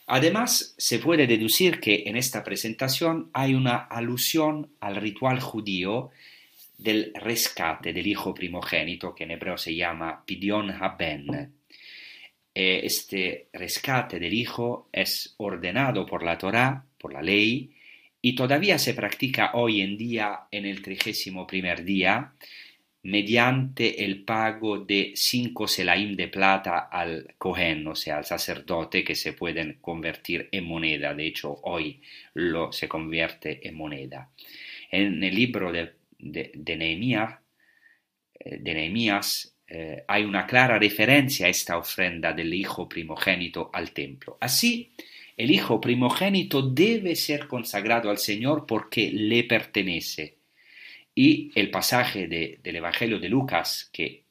[0.08, 6.12] Además, se puede deducir que en esta presentación hay una alusión al ritual judío
[6.78, 11.54] del rescate del hijo primogénito, que en hebreo se llama Pidion Haben.
[12.54, 17.72] Eh, este rescate del hijo es ordenado por la Torá, por la ley,
[18.22, 22.34] y todavía se practica hoy en día en el trigésimo primer día,
[23.04, 29.14] mediante el pago de cinco selaim de plata al Cohen, o sea, al sacerdote, que
[29.14, 31.14] se pueden convertir en moneda.
[31.14, 32.02] De hecho, hoy
[32.34, 34.32] lo se convierte en moneda.
[34.90, 35.94] En el libro de
[36.26, 37.40] de, de Nehemías,
[39.48, 44.38] eh, eh, hay una clara referencia a esta ofrenda del hijo primogénito al templo.
[44.40, 44.94] Así,
[45.38, 50.38] el hijo primogénito debe ser consagrado al Señor porque le pertenece.
[51.16, 54.26] Y el pasaje del Evangelio de Lucas que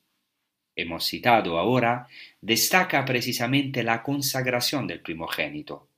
[0.77, 2.07] hemos citado ahora
[2.41, 5.89] destaca precisamente la consagración del primogénito.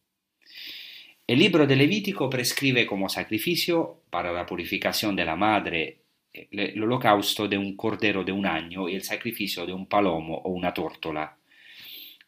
[1.29, 5.99] El libro de Levítico prescribe como sacrificio para la purificación de la madre
[6.33, 10.37] eh, el holocausto de un cordero de un año y el sacrificio de un palomo
[10.37, 11.37] o una tórtola.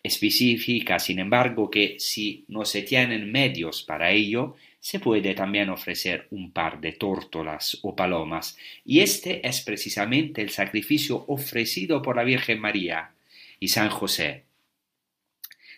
[0.03, 6.27] Especifica, sin embargo, que si no se tienen medios para ello, se puede también ofrecer
[6.31, 12.25] un par de tórtolas o palomas, y este es precisamente el sacrificio ofrecido por la
[12.25, 13.13] Virgen María
[13.61, 14.45] y San José.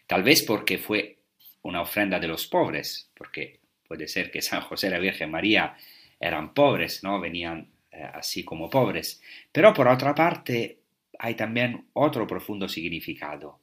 [0.07, 1.20] Tal vez porque fue
[1.63, 5.77] una ofrenda de los pobres, porque puede ser que San José y la Virgen María
[6.19, 7.21] eran pobres, ¿no?
[7.21, 9.21] Venían eh, así como pobres.
[9.51, 10.79] Pero por otra parte
[11.19, 13.59] hay también otro profundo significado.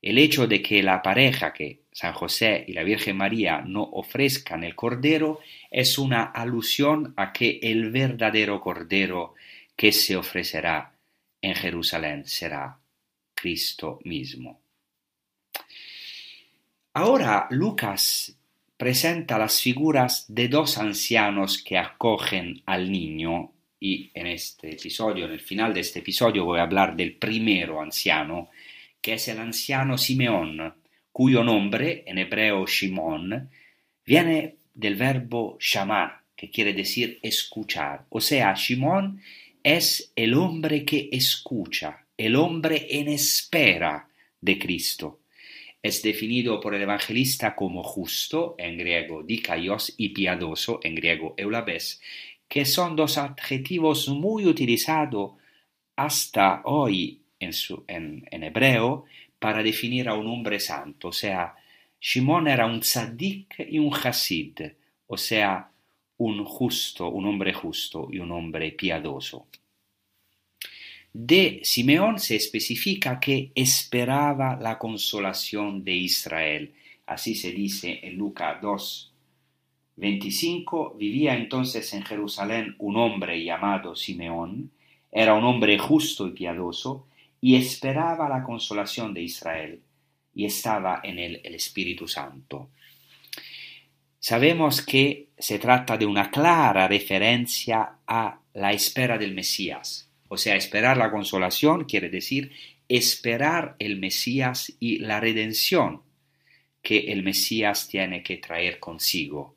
[0.00, 4.62] El hecho de que la pareja, que San José y la Virgen María, no ofrezcan
[4.62, 9.34] el cordero es una alusión a que el verdadero cordero
[9.74, 10.92] que se ofrecerá
[11.42, 12.78] en Jerusalén será
[13.34, 14.60] Cristo mismo.
[16.94, 18.36] Ahora Lucas
[18.76, 25.32] presenta las figuras de dos ancianos que acogen al niño y en este episodio, en
[25.32, 28.50] el final de este episodio voy a hablar del primero anciano,
[29.00, 30.74] que es el anciano Simeón,
[31.12, 33.50] cuyo nombre en hebreo Shimón
[34.04, 38.06] viene del verbo shamar, que quiere decir escuchar.
[38.08, 39.20] O sea, Shimón
[39.62, 44.08] es el hombre que escucha, el hombre en espera
[44.40, 45.20] de Cristo.
[45.82, 52.00] Es definido por el evangelista como justo, en griego dikaios, y piadoso, en griego eulabes,
[52.48, 55.32] que son dos adjetivos muy utilizados
[55.96, 57.52] hasta hoy en,
[58.30, 59.04] en, hebreo
[59.38, 61.08] para definir a un hombre santo.
[61.08, 61.54] O sea,
[62.00, 64.60] Shimón era un tzadik y un hasid,
[65.06, 65.70] o sea,
[66.18, 69.46] un justo, un hombre justo y un hombre piadoso.
[71.20, 76.74] De Simeón se especifica que esperaba la consolación de Israel.
[77.06, 79.12] Así se dice en Lucas 2,
[79.96, 80.94] 25.
[80.96, 84.70] Vivía entonces en Jerusalén un hombre llamado Simeón.
[85.10, 87.08] Era un hombre justo y piadoso
[87.40, 89.80] y esperaba la consolación de Israel
[90.36, 92.68] y estaba en él el Espíritu Santo.
[94.20, 100.56] Sabemos que se trata de una clara referencia a la espera del Mesías o sea,
[100.56, 102.52] esperar la consolación quiere decir
[102.88, 106.02] esperar el Mesías y la redención
[106.82, 109.56] que el Mesías tiene que traer consigo.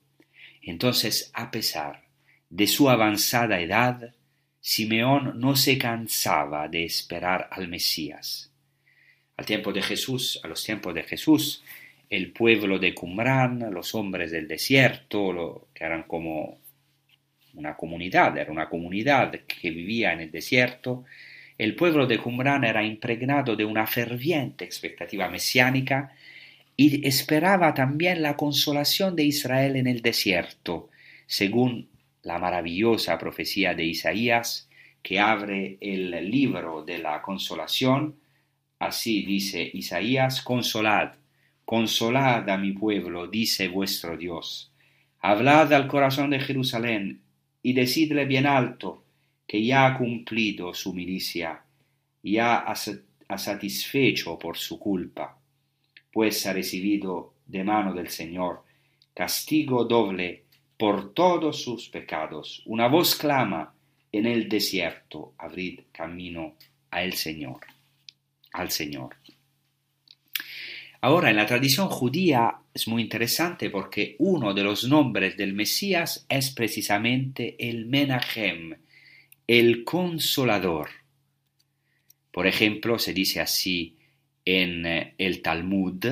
[0.62, 2.04] Entonces, a pesar
[2.50, 4.14] de su avanzada edad,
[4.60, 8.52] Simeón no se cansaba de esperar al Mesías.
[9.38, 11.64] Al tiempo de Jesús, a los tiempos de Jesús,
[12.10, 16.60] el pueblo de Qumran, los hombres del desierto, que eran como
[17.54, 21.06] una comunidad, era una comunidad que vivía en el desierto,
[21.58, 26.12] el pueblo de Qumran era impregnado de una ferviente expectativa mesiánica
[26.76, 30.90] y esperaba también la consolación de Israel en el desierto,
[31.28, 31.90] según
[32.24, 34.70] la maravillosa profecía de Isaías
[35.04, 38.16] que abre el libro de la consolación.
[38.80, 41.14] Así dice Isaías, consolad,
[41.66, 44.72] consolad a mi pueblo, dice vuestro Dios.
[45.20, 47.22] Hablad al corazón de Jerusalén
[47.64, 49.04] y decidle bien alto
[49.48, 51.64] que ya ha cumplido su milicia,
[52.24, 55.38] ya ha satisfecho por su culpa,
[56.12, 58.64] pues ha recibido de mano del Señor
[59.14, 60.46] castigo doble
[60.78, 62.64] por todos sus pecados.
[62.66, 63.74] Una voz clama
[64.12, 66.56] en el desierto, abrid camino
[66.90, 67.60] al Señor,
[68.54, 69.16] al Señor.
[71.04, 76.28] Ahora, en la tradición judía es muy interesante porque uno de los nombres del Mesías
[76.30, 78.76] es precisamente el Menachem,
[79.48, 80.90] el consolador.
[82.32, 83.98] Por ejemplo, se dice así
[84.46, 86.06] en eh, el Talmud,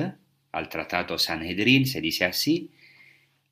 [0.50, 2.70] al tratado Sanhedrin, se dice así,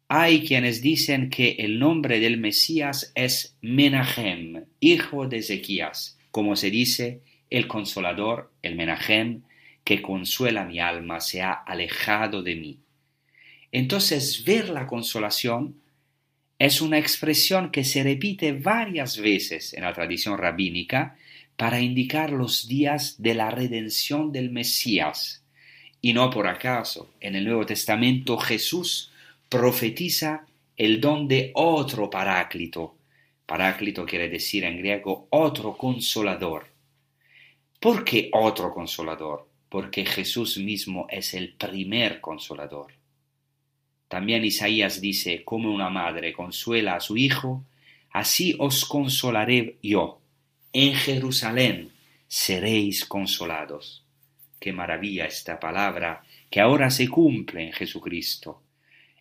[0.08, 6.70] hay quienes dicen que el nombre del Mesías es Menachem, hijo de Ezequías, como se
[6.70, 9.42] dice el consolador, el Menachem,
[9.84, 12.78] que consuela mi alma se ha alejado de mí.
[13.72, 15.80] Entonces, ver la consolación
[16.58, 21.16] es una expresión que se repite varias veces en la tradición rabínica
[21.56, 25.44] para indicar los días de la redención del Mesías.
[26.00, 29.12] Y no por acaso, en el Nuevo Testamento Jesús
[29.48, 32.96] profetiza el don de otro paráclito.
[33.46, 36.66] Paráclito quiere decir en griego otro consolador.
[37.80, 39.47] ¿Por qué otro consolador?
[39.68, 42.92] Porque Jesús mismo es el primer consolador.
[44.08, 47.64] También Isaías dice, como una madre consuela a su hijo,
[48.10, 50.20] así os consolaré yo.
[50.72, 51.90] En Jerusalén
[52.26, 54.04] seréis consolados.
[54.58, 58.62] Qué maravilla esta palabra que ahora se cumple en Jesucristo.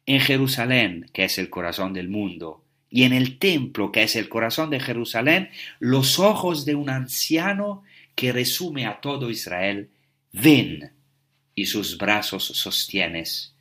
[0.05, 4.29] En Jerusalén, que es el corazón del mundo, y en el templo, que es el
[4.29, 7.83] corazón de Jerusalén, los ojos de un anciano
[8.15, 9.89] que resume a todo Israel
[10.41, 10.91] ven
[11.55, 13.53] y sus brazos sostienes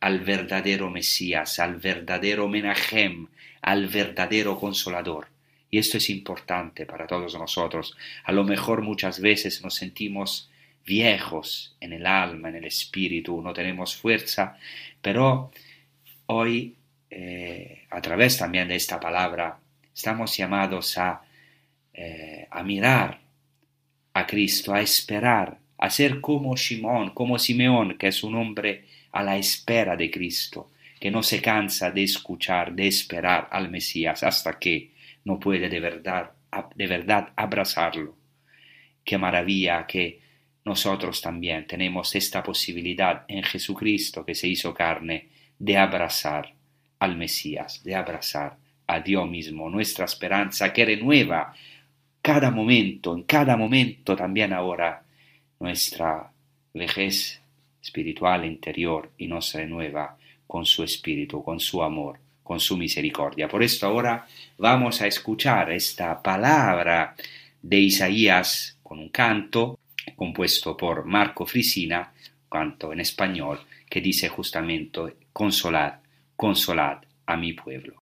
[0.00, 3.28] al verdadero Mesías, al verdadero Menachem,
[3.62, 5.28] al verdadero Consolador.
[5.70, 7.96] Y esto es importante para todos nosotros.
[8.24, 10.50] A lo mejor muchas veces nos sentimos
[10.84, 14.56] viejos en el alma, en el espíritu, no tenemos fuerza,
[15.02, 15.50] pero
[16.26, 16.76] hoy,
[17.10, 19.58] eh, a través también de esta palabra,
[19.94, 21.22] estamos llamados a,
[21.92, 23.20] eh, a mirar
[24.14, 29.22] a Cristo, a esperar a ser como Simón, como Simeón, que es un hombre a
[29.22, 34.58] la espera de Cristo, que no se cansa de escuchar, de esperar al Mesías hasta
[34.58, 34.92] que
[35.24, 36.30] no puede de verdad,
[36.74, 38.14] de verdad abrazarlo.
[39.04, 40.20] Qué maravilla que
[40.64, 46.52] nosotros también tenemos esta posibilidad en Jesucristo que se hizo carne de abrazar
[46.98, 48.56] al Mesías, de abrazar
[48.86, 51.54] a Dios mismo, nuestra esperanza que renueva
[52.22, 55.05] cada momento, en cada momento también ahora
[55.60, 56.30] nuestra
[56.74, 57.40] vejez
[57.82, 63.48] espiritual interior y nos renueva con su espíritu, con su amor, con su misericordia.
[63.48, 64.26] Por esto ahora
[64.58, 67.16] vamos a escuchar esta palabra
[67.62, 69.78] de Isaías con un canto
[70.14, 72.12] compuesto por Marco Frisina,
[72.48, 75.94] canto en español, que dice justamente, consolad,
[76.36, 78.05] consolad a mi pueblo.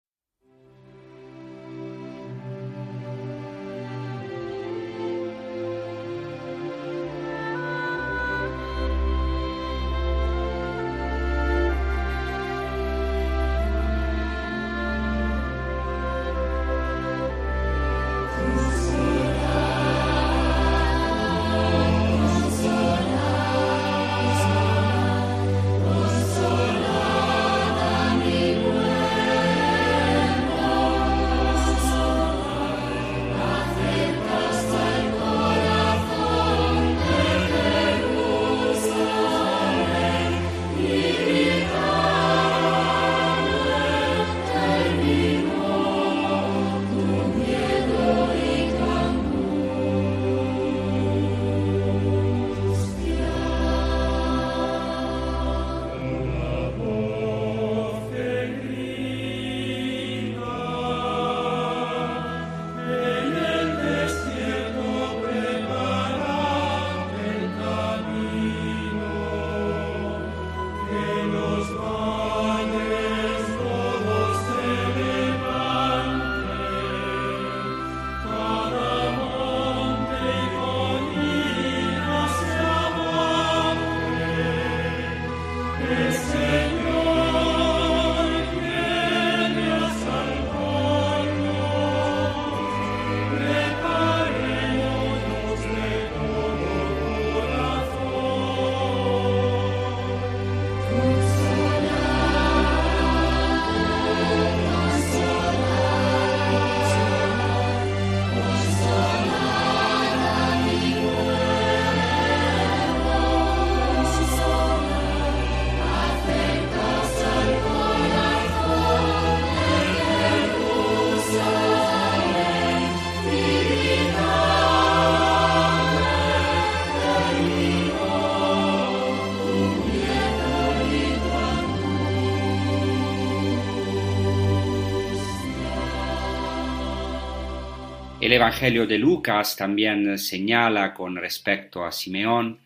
[138.28, 142.58] El Evangelio de Lucas también señala con respecto a Simeón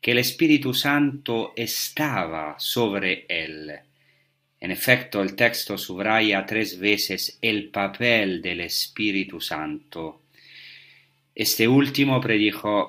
[0.00, 3.72] que el Espíritu Santo estaba sobre él.
[4.58, 10.22] En efecto, el texto subraya tres veces el papel del Espíritu Santo.
[11.34, 12.88] Este último predijo,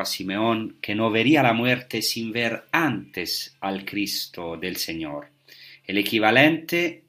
[0.00, 5.28] a Simeón que no vería la muerte sin ver antes al Cristo del Señor.
[5.84, 7.02] El equivalente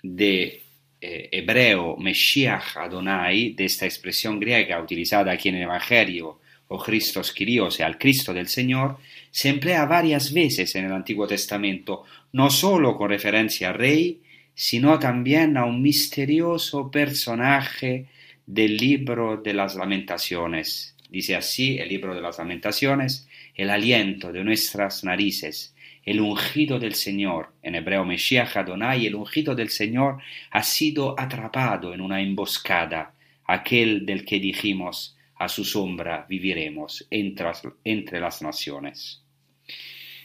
[0.00, 0.62] de
[1.08, 7.32] eh, hebreo Meshiach Adonai, de esta expresión griega utilizada aquí en el Evangelio, o Christos
[7.32, 8.98] Kyrios, al Cristo del Señor,
[9.30, 12.02] se emplea varias veces en el Antiguo Testamento,
[12.32, 14.20] no solo con referencia al rey,
[14.52, 18.06] sino también a un misterioso personaje
[18.44, 20.96] del libro de las lamentaciones.
[21.08, 25.72] Dice así el libro de las lamentaciones, el aliento de nuestras narices
[26.06, 30.18] el ungido del Señor, en hebreo Meshiach Adonai, el ungido del Señor
[30.52, 33.12] ha sido atrapado en una emboscada,
[33.44, 39.20] aquel del que dijimos, a su sombra viviremos entre, las naciones.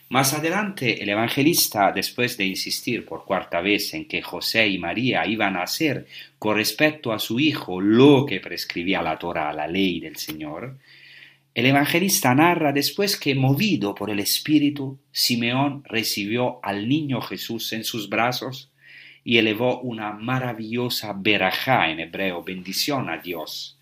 [0.10, 5.26] Más adelante, el evangelista, después de insistir por cuarta vez en que José y María
[5.26, 6.06] iban a hacer
[6.38, 10.78] con respecto a su hijo lo que prescribía la Torah, la ley del Señor,
[11.54, 17.84] el evangelista narra después que, movido por el Espíritu, Simeón recibió al niño Jesús en
[17.84, 18.72] sus brazos
[19.24, 23.78] y elevó una maravillosa verajá en hebreo, bendición a Dios.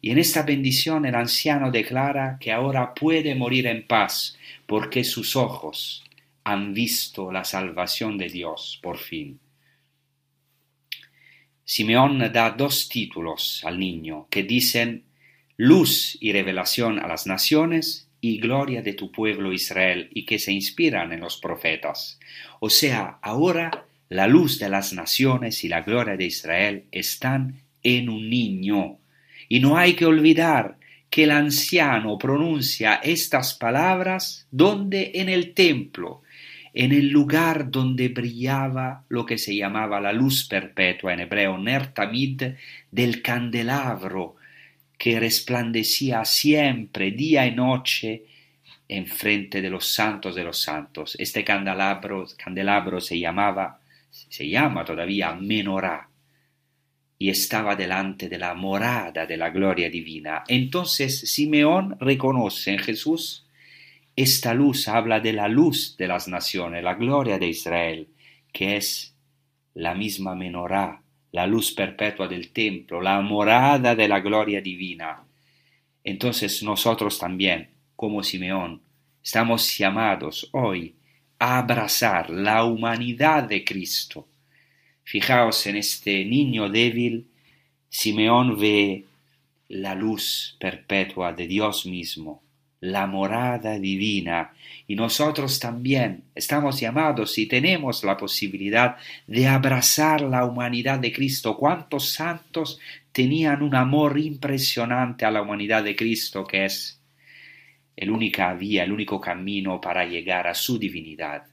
[0.00, 4.36] Y en esta bendición el anciano declara que ahora puede morir en paz
[4.66, 6.04] porque sus ojos
[6.42, 9.40] han visto la salvación de Dios por fin.
[11.64, 15.04] Simeón da dos títulos al niño que dicen
[15.56, 20.52] luz y revelación a las naciones y gloria de tu pueblo Israel y que se
[20.52, 22.18] inspiran en los profetas.
[22.58, 28.08] O sea, ahora la luz de las naciones y la gloria de Israel están en
[28.08, 28.98] un niño.
[29.48, 30.78] Y no hay que olvidar
[31.10, 36.22] que el anciano pronuncia estas palabras donde en el templo,
[36.72, 42.42] en el lugar donde brillaba lo que se llamaba la luz perpetua en hebreo, Nertamid,
[42.90, 44.36] del candelabro
[45.04, 48.24] que resplandecía siempre, día y noche,
[48.88, 51.14] en frente de los santos de los santos.
[51.18, 56.08] Este candelabro, candelabro se llamaba, se llama todavía menorá,
[57.18, 60.42] y estaba delante de la morada de la gloria divina.
[60.48, 63.46] Entonces Simeón reconoce en Jesús
[64.16, 68.08] esta luz, habla de la luz de las naciones, la gloria de Israel,
[68.54, 69.14] que es
[69.74, 71.03] la misma menorá,
[71.34, 75.24] la luz perpetua del templo, la morada de la gloria divina.
[76.04, 78.80] Entonces nosotros también, como Simeón,
[79.20, 80.94] estamos llamados hoy
[81.40, 84.28] a abrazar la humanidad de Cristo.
[85.02, 87.26] Fijaos en este niño débil,
[87.88, 89.04] Simeón ve
[89.66, 92.43] la luz perpetua de Dios mismo,
[92.84, 94.52] la morada divina,
[94.86, 101.56] y nosotros también estamos llamados y tenemos la posibilidad de abrazar la humanidad de Cristo.
[101.56, 102.78] ¿Cuántos santos
[103.10, 107.00] tenían un amor impresionante a la humanidad de Cristo, que es
[107.96, 111.44] el única vía, el único camino para llegar a su divinidad?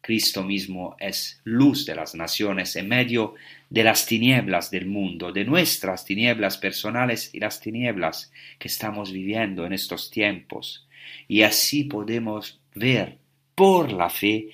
[0.00, 3.34] Cristo mismo es luz de las naciones en medio
[3.68, 9.66] de las tinieblas del mundo, de nuestras tinieblas personales y las tinieblas que estamos viviendo
[9.66, 10.86] en estos tiempos.
[11.28, 13.18] Y así podemos ver
[13.54, 14.50] por la fe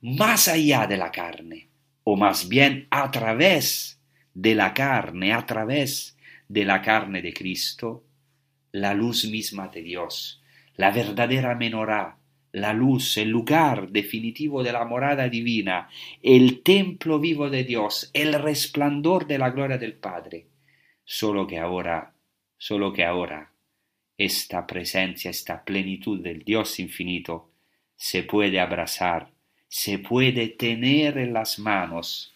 [0.00, 1.68] más allá de la carne,
[2.04, 4.00] o más bien a través
[4.32, 6.16] de la carne, a través
[6.48, 8.04] de la carne de Cristo,
[8.72, 10.42] la luz misma de Dios,
[10.76, 12.16] la verdadera menorá,
[12.52, 15.88] la luz, el lugar definitivo de la morada divina,
[16.22, 20.46] el templo vivo de Dios, el resplandor de la gloria del Padre.
[21.04, 22.12] Solo que ahora,
[22.58, 23.52] solo que ahora,
[24.18, 27.50] esta presencia, esta plenitud del Dios infinito
[27.96, 29.30] se puede abrazar,
[29.68, 32.34] se puede tener en las manos,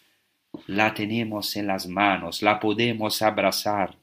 [0.67, 3.97] la tenemos en las manos, la podemos abrazar,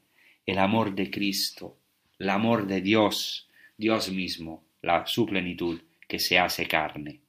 [0.45, 1.77] el amor de Cristo,
[2.19, 3.49] el amor de Dios,
[3.79, 5.81] Dios mismo, la, su plenitud
[6.13, 7.21] que se hace carne.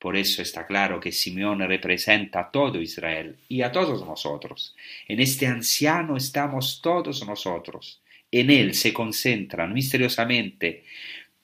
[0.00, 4.74] Por eso está claro que Simeón representa a todo Israel y a todos nosotros.
[5.06, 8.00] En este anciano estamos todos nosotros.
[8.32, 10.82] En él se concentran misteriosamente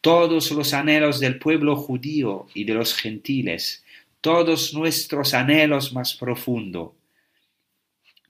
[0.01, 3.85] todos los anhelos del pueblo judío y de los gentiles,
[4.20, 6.91] todos nuestros anhelos más profundos,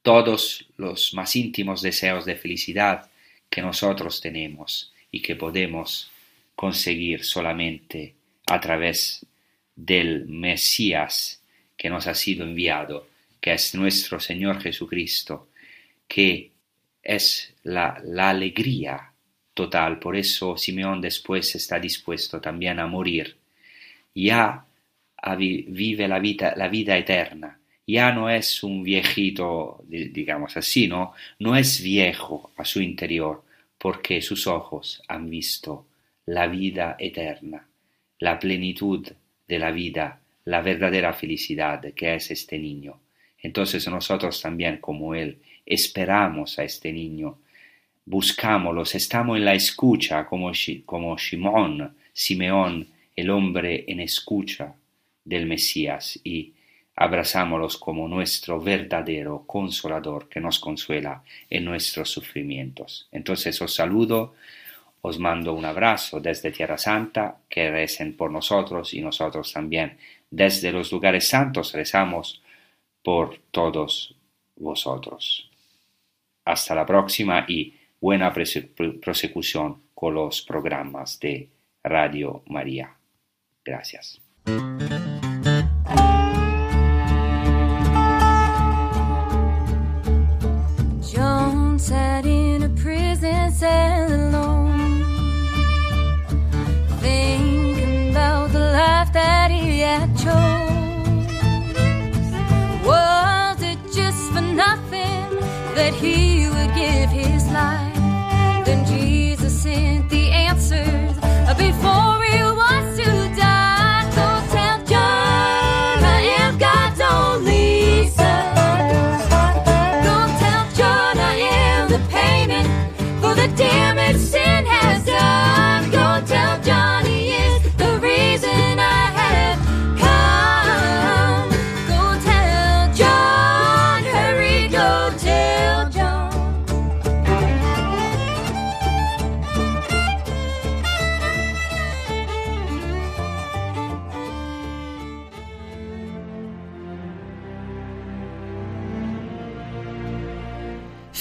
[0.03, 3.11] todos los más íntimos deseos de felicidad
[3.49, 6.11] que nosotros tenemos y que podemos
[6.55, 8.15] conseguir solamente
[8.47, 9.25] a través
[9.75, 11.43] del Mesías
[11.77, 13.09] que nos ha sido enviado,
[13.41, 15.49] que es nuestro Señor Jesucristo,
[16.07, 16.53] que
[17.03, 19.13] es la, alegría
[19.55, 19.99] total.
[19.99, 23.37] Por eso Simeón después está dispuesto también a morir.
[24.15, 24.65] Ya
[25.37, 27.59] vive la vida, la vida eterna.
[27.87, 31.15] Ya no es un viejito, digamos así, ¿no?
[31.41, 33.43] No es viejo a su interior,
[33.77, 35.87] porque sus ojos han visto
[36.27, 37.67] la vida eterna
[38.23, 39.05] la plenitud
[39.49, 43.01] de la vida, la verdadera felicidad que es este niño.
[43.41, 47.39] Entonces nosotros también como Él esperamos a este niño,
[48.07, 50.53] buscámoslos, estamos en la escucha como,
[50.87, 54.73] como Simón, Simeón, el hombre en escucha
[55.25, 56.53] del Mesías y
[56.95, 63.09] abrazámoslos como nuestro verdadero consolador que nos consuela en nuestros sufrimientos.
[63.11, 64.35] Entonces os saludo
[65.03, 69.99] os mando un abrazo desde Tierra Santa, que recen por nosotros y nosotros también
[70.31, 72.41] desde los lugares santos rezamos
[73.03, 74.15] por todos
[74.57, 75.51] vosotros.
[76.45, 81.49] Hasta la próxima y buena prosecución con los programas de
[81.83, 82.95] Radio María.
[83.65, 84.21] Gracias.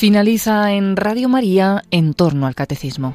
[0.02, 3.14] Finaliza en Radio María en torno al catecismo.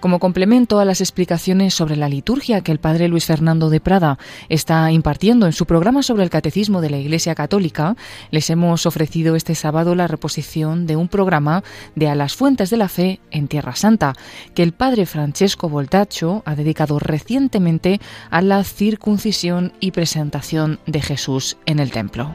[0.00, 4.18] Como complemento a las explicaciones sobre la liturgia que el padre Luis Fernando de Prada
[4.48, 7.96] está impartiendo en su programa sobre el catecismo de la Iglesia Católica,
[8.30, 11.64] les hemos ofrecido este sábado la reposición de un programa
[11.94, 14.14] de A las Fuentes de la Fe en Tierra Santa,
[14.54, 18.00] que el padre Francesco Voltacho ha dedicado recientemente
[18.30, 22.34] a la circuncisión y presentación de Jesús en el templo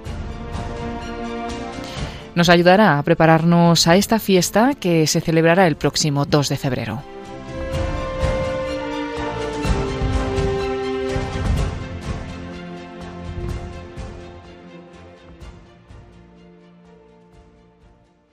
[2.36, 7.15] nos ayudará a prepararnos a esta fiesta que se celebrará el próximo 2 de febrero.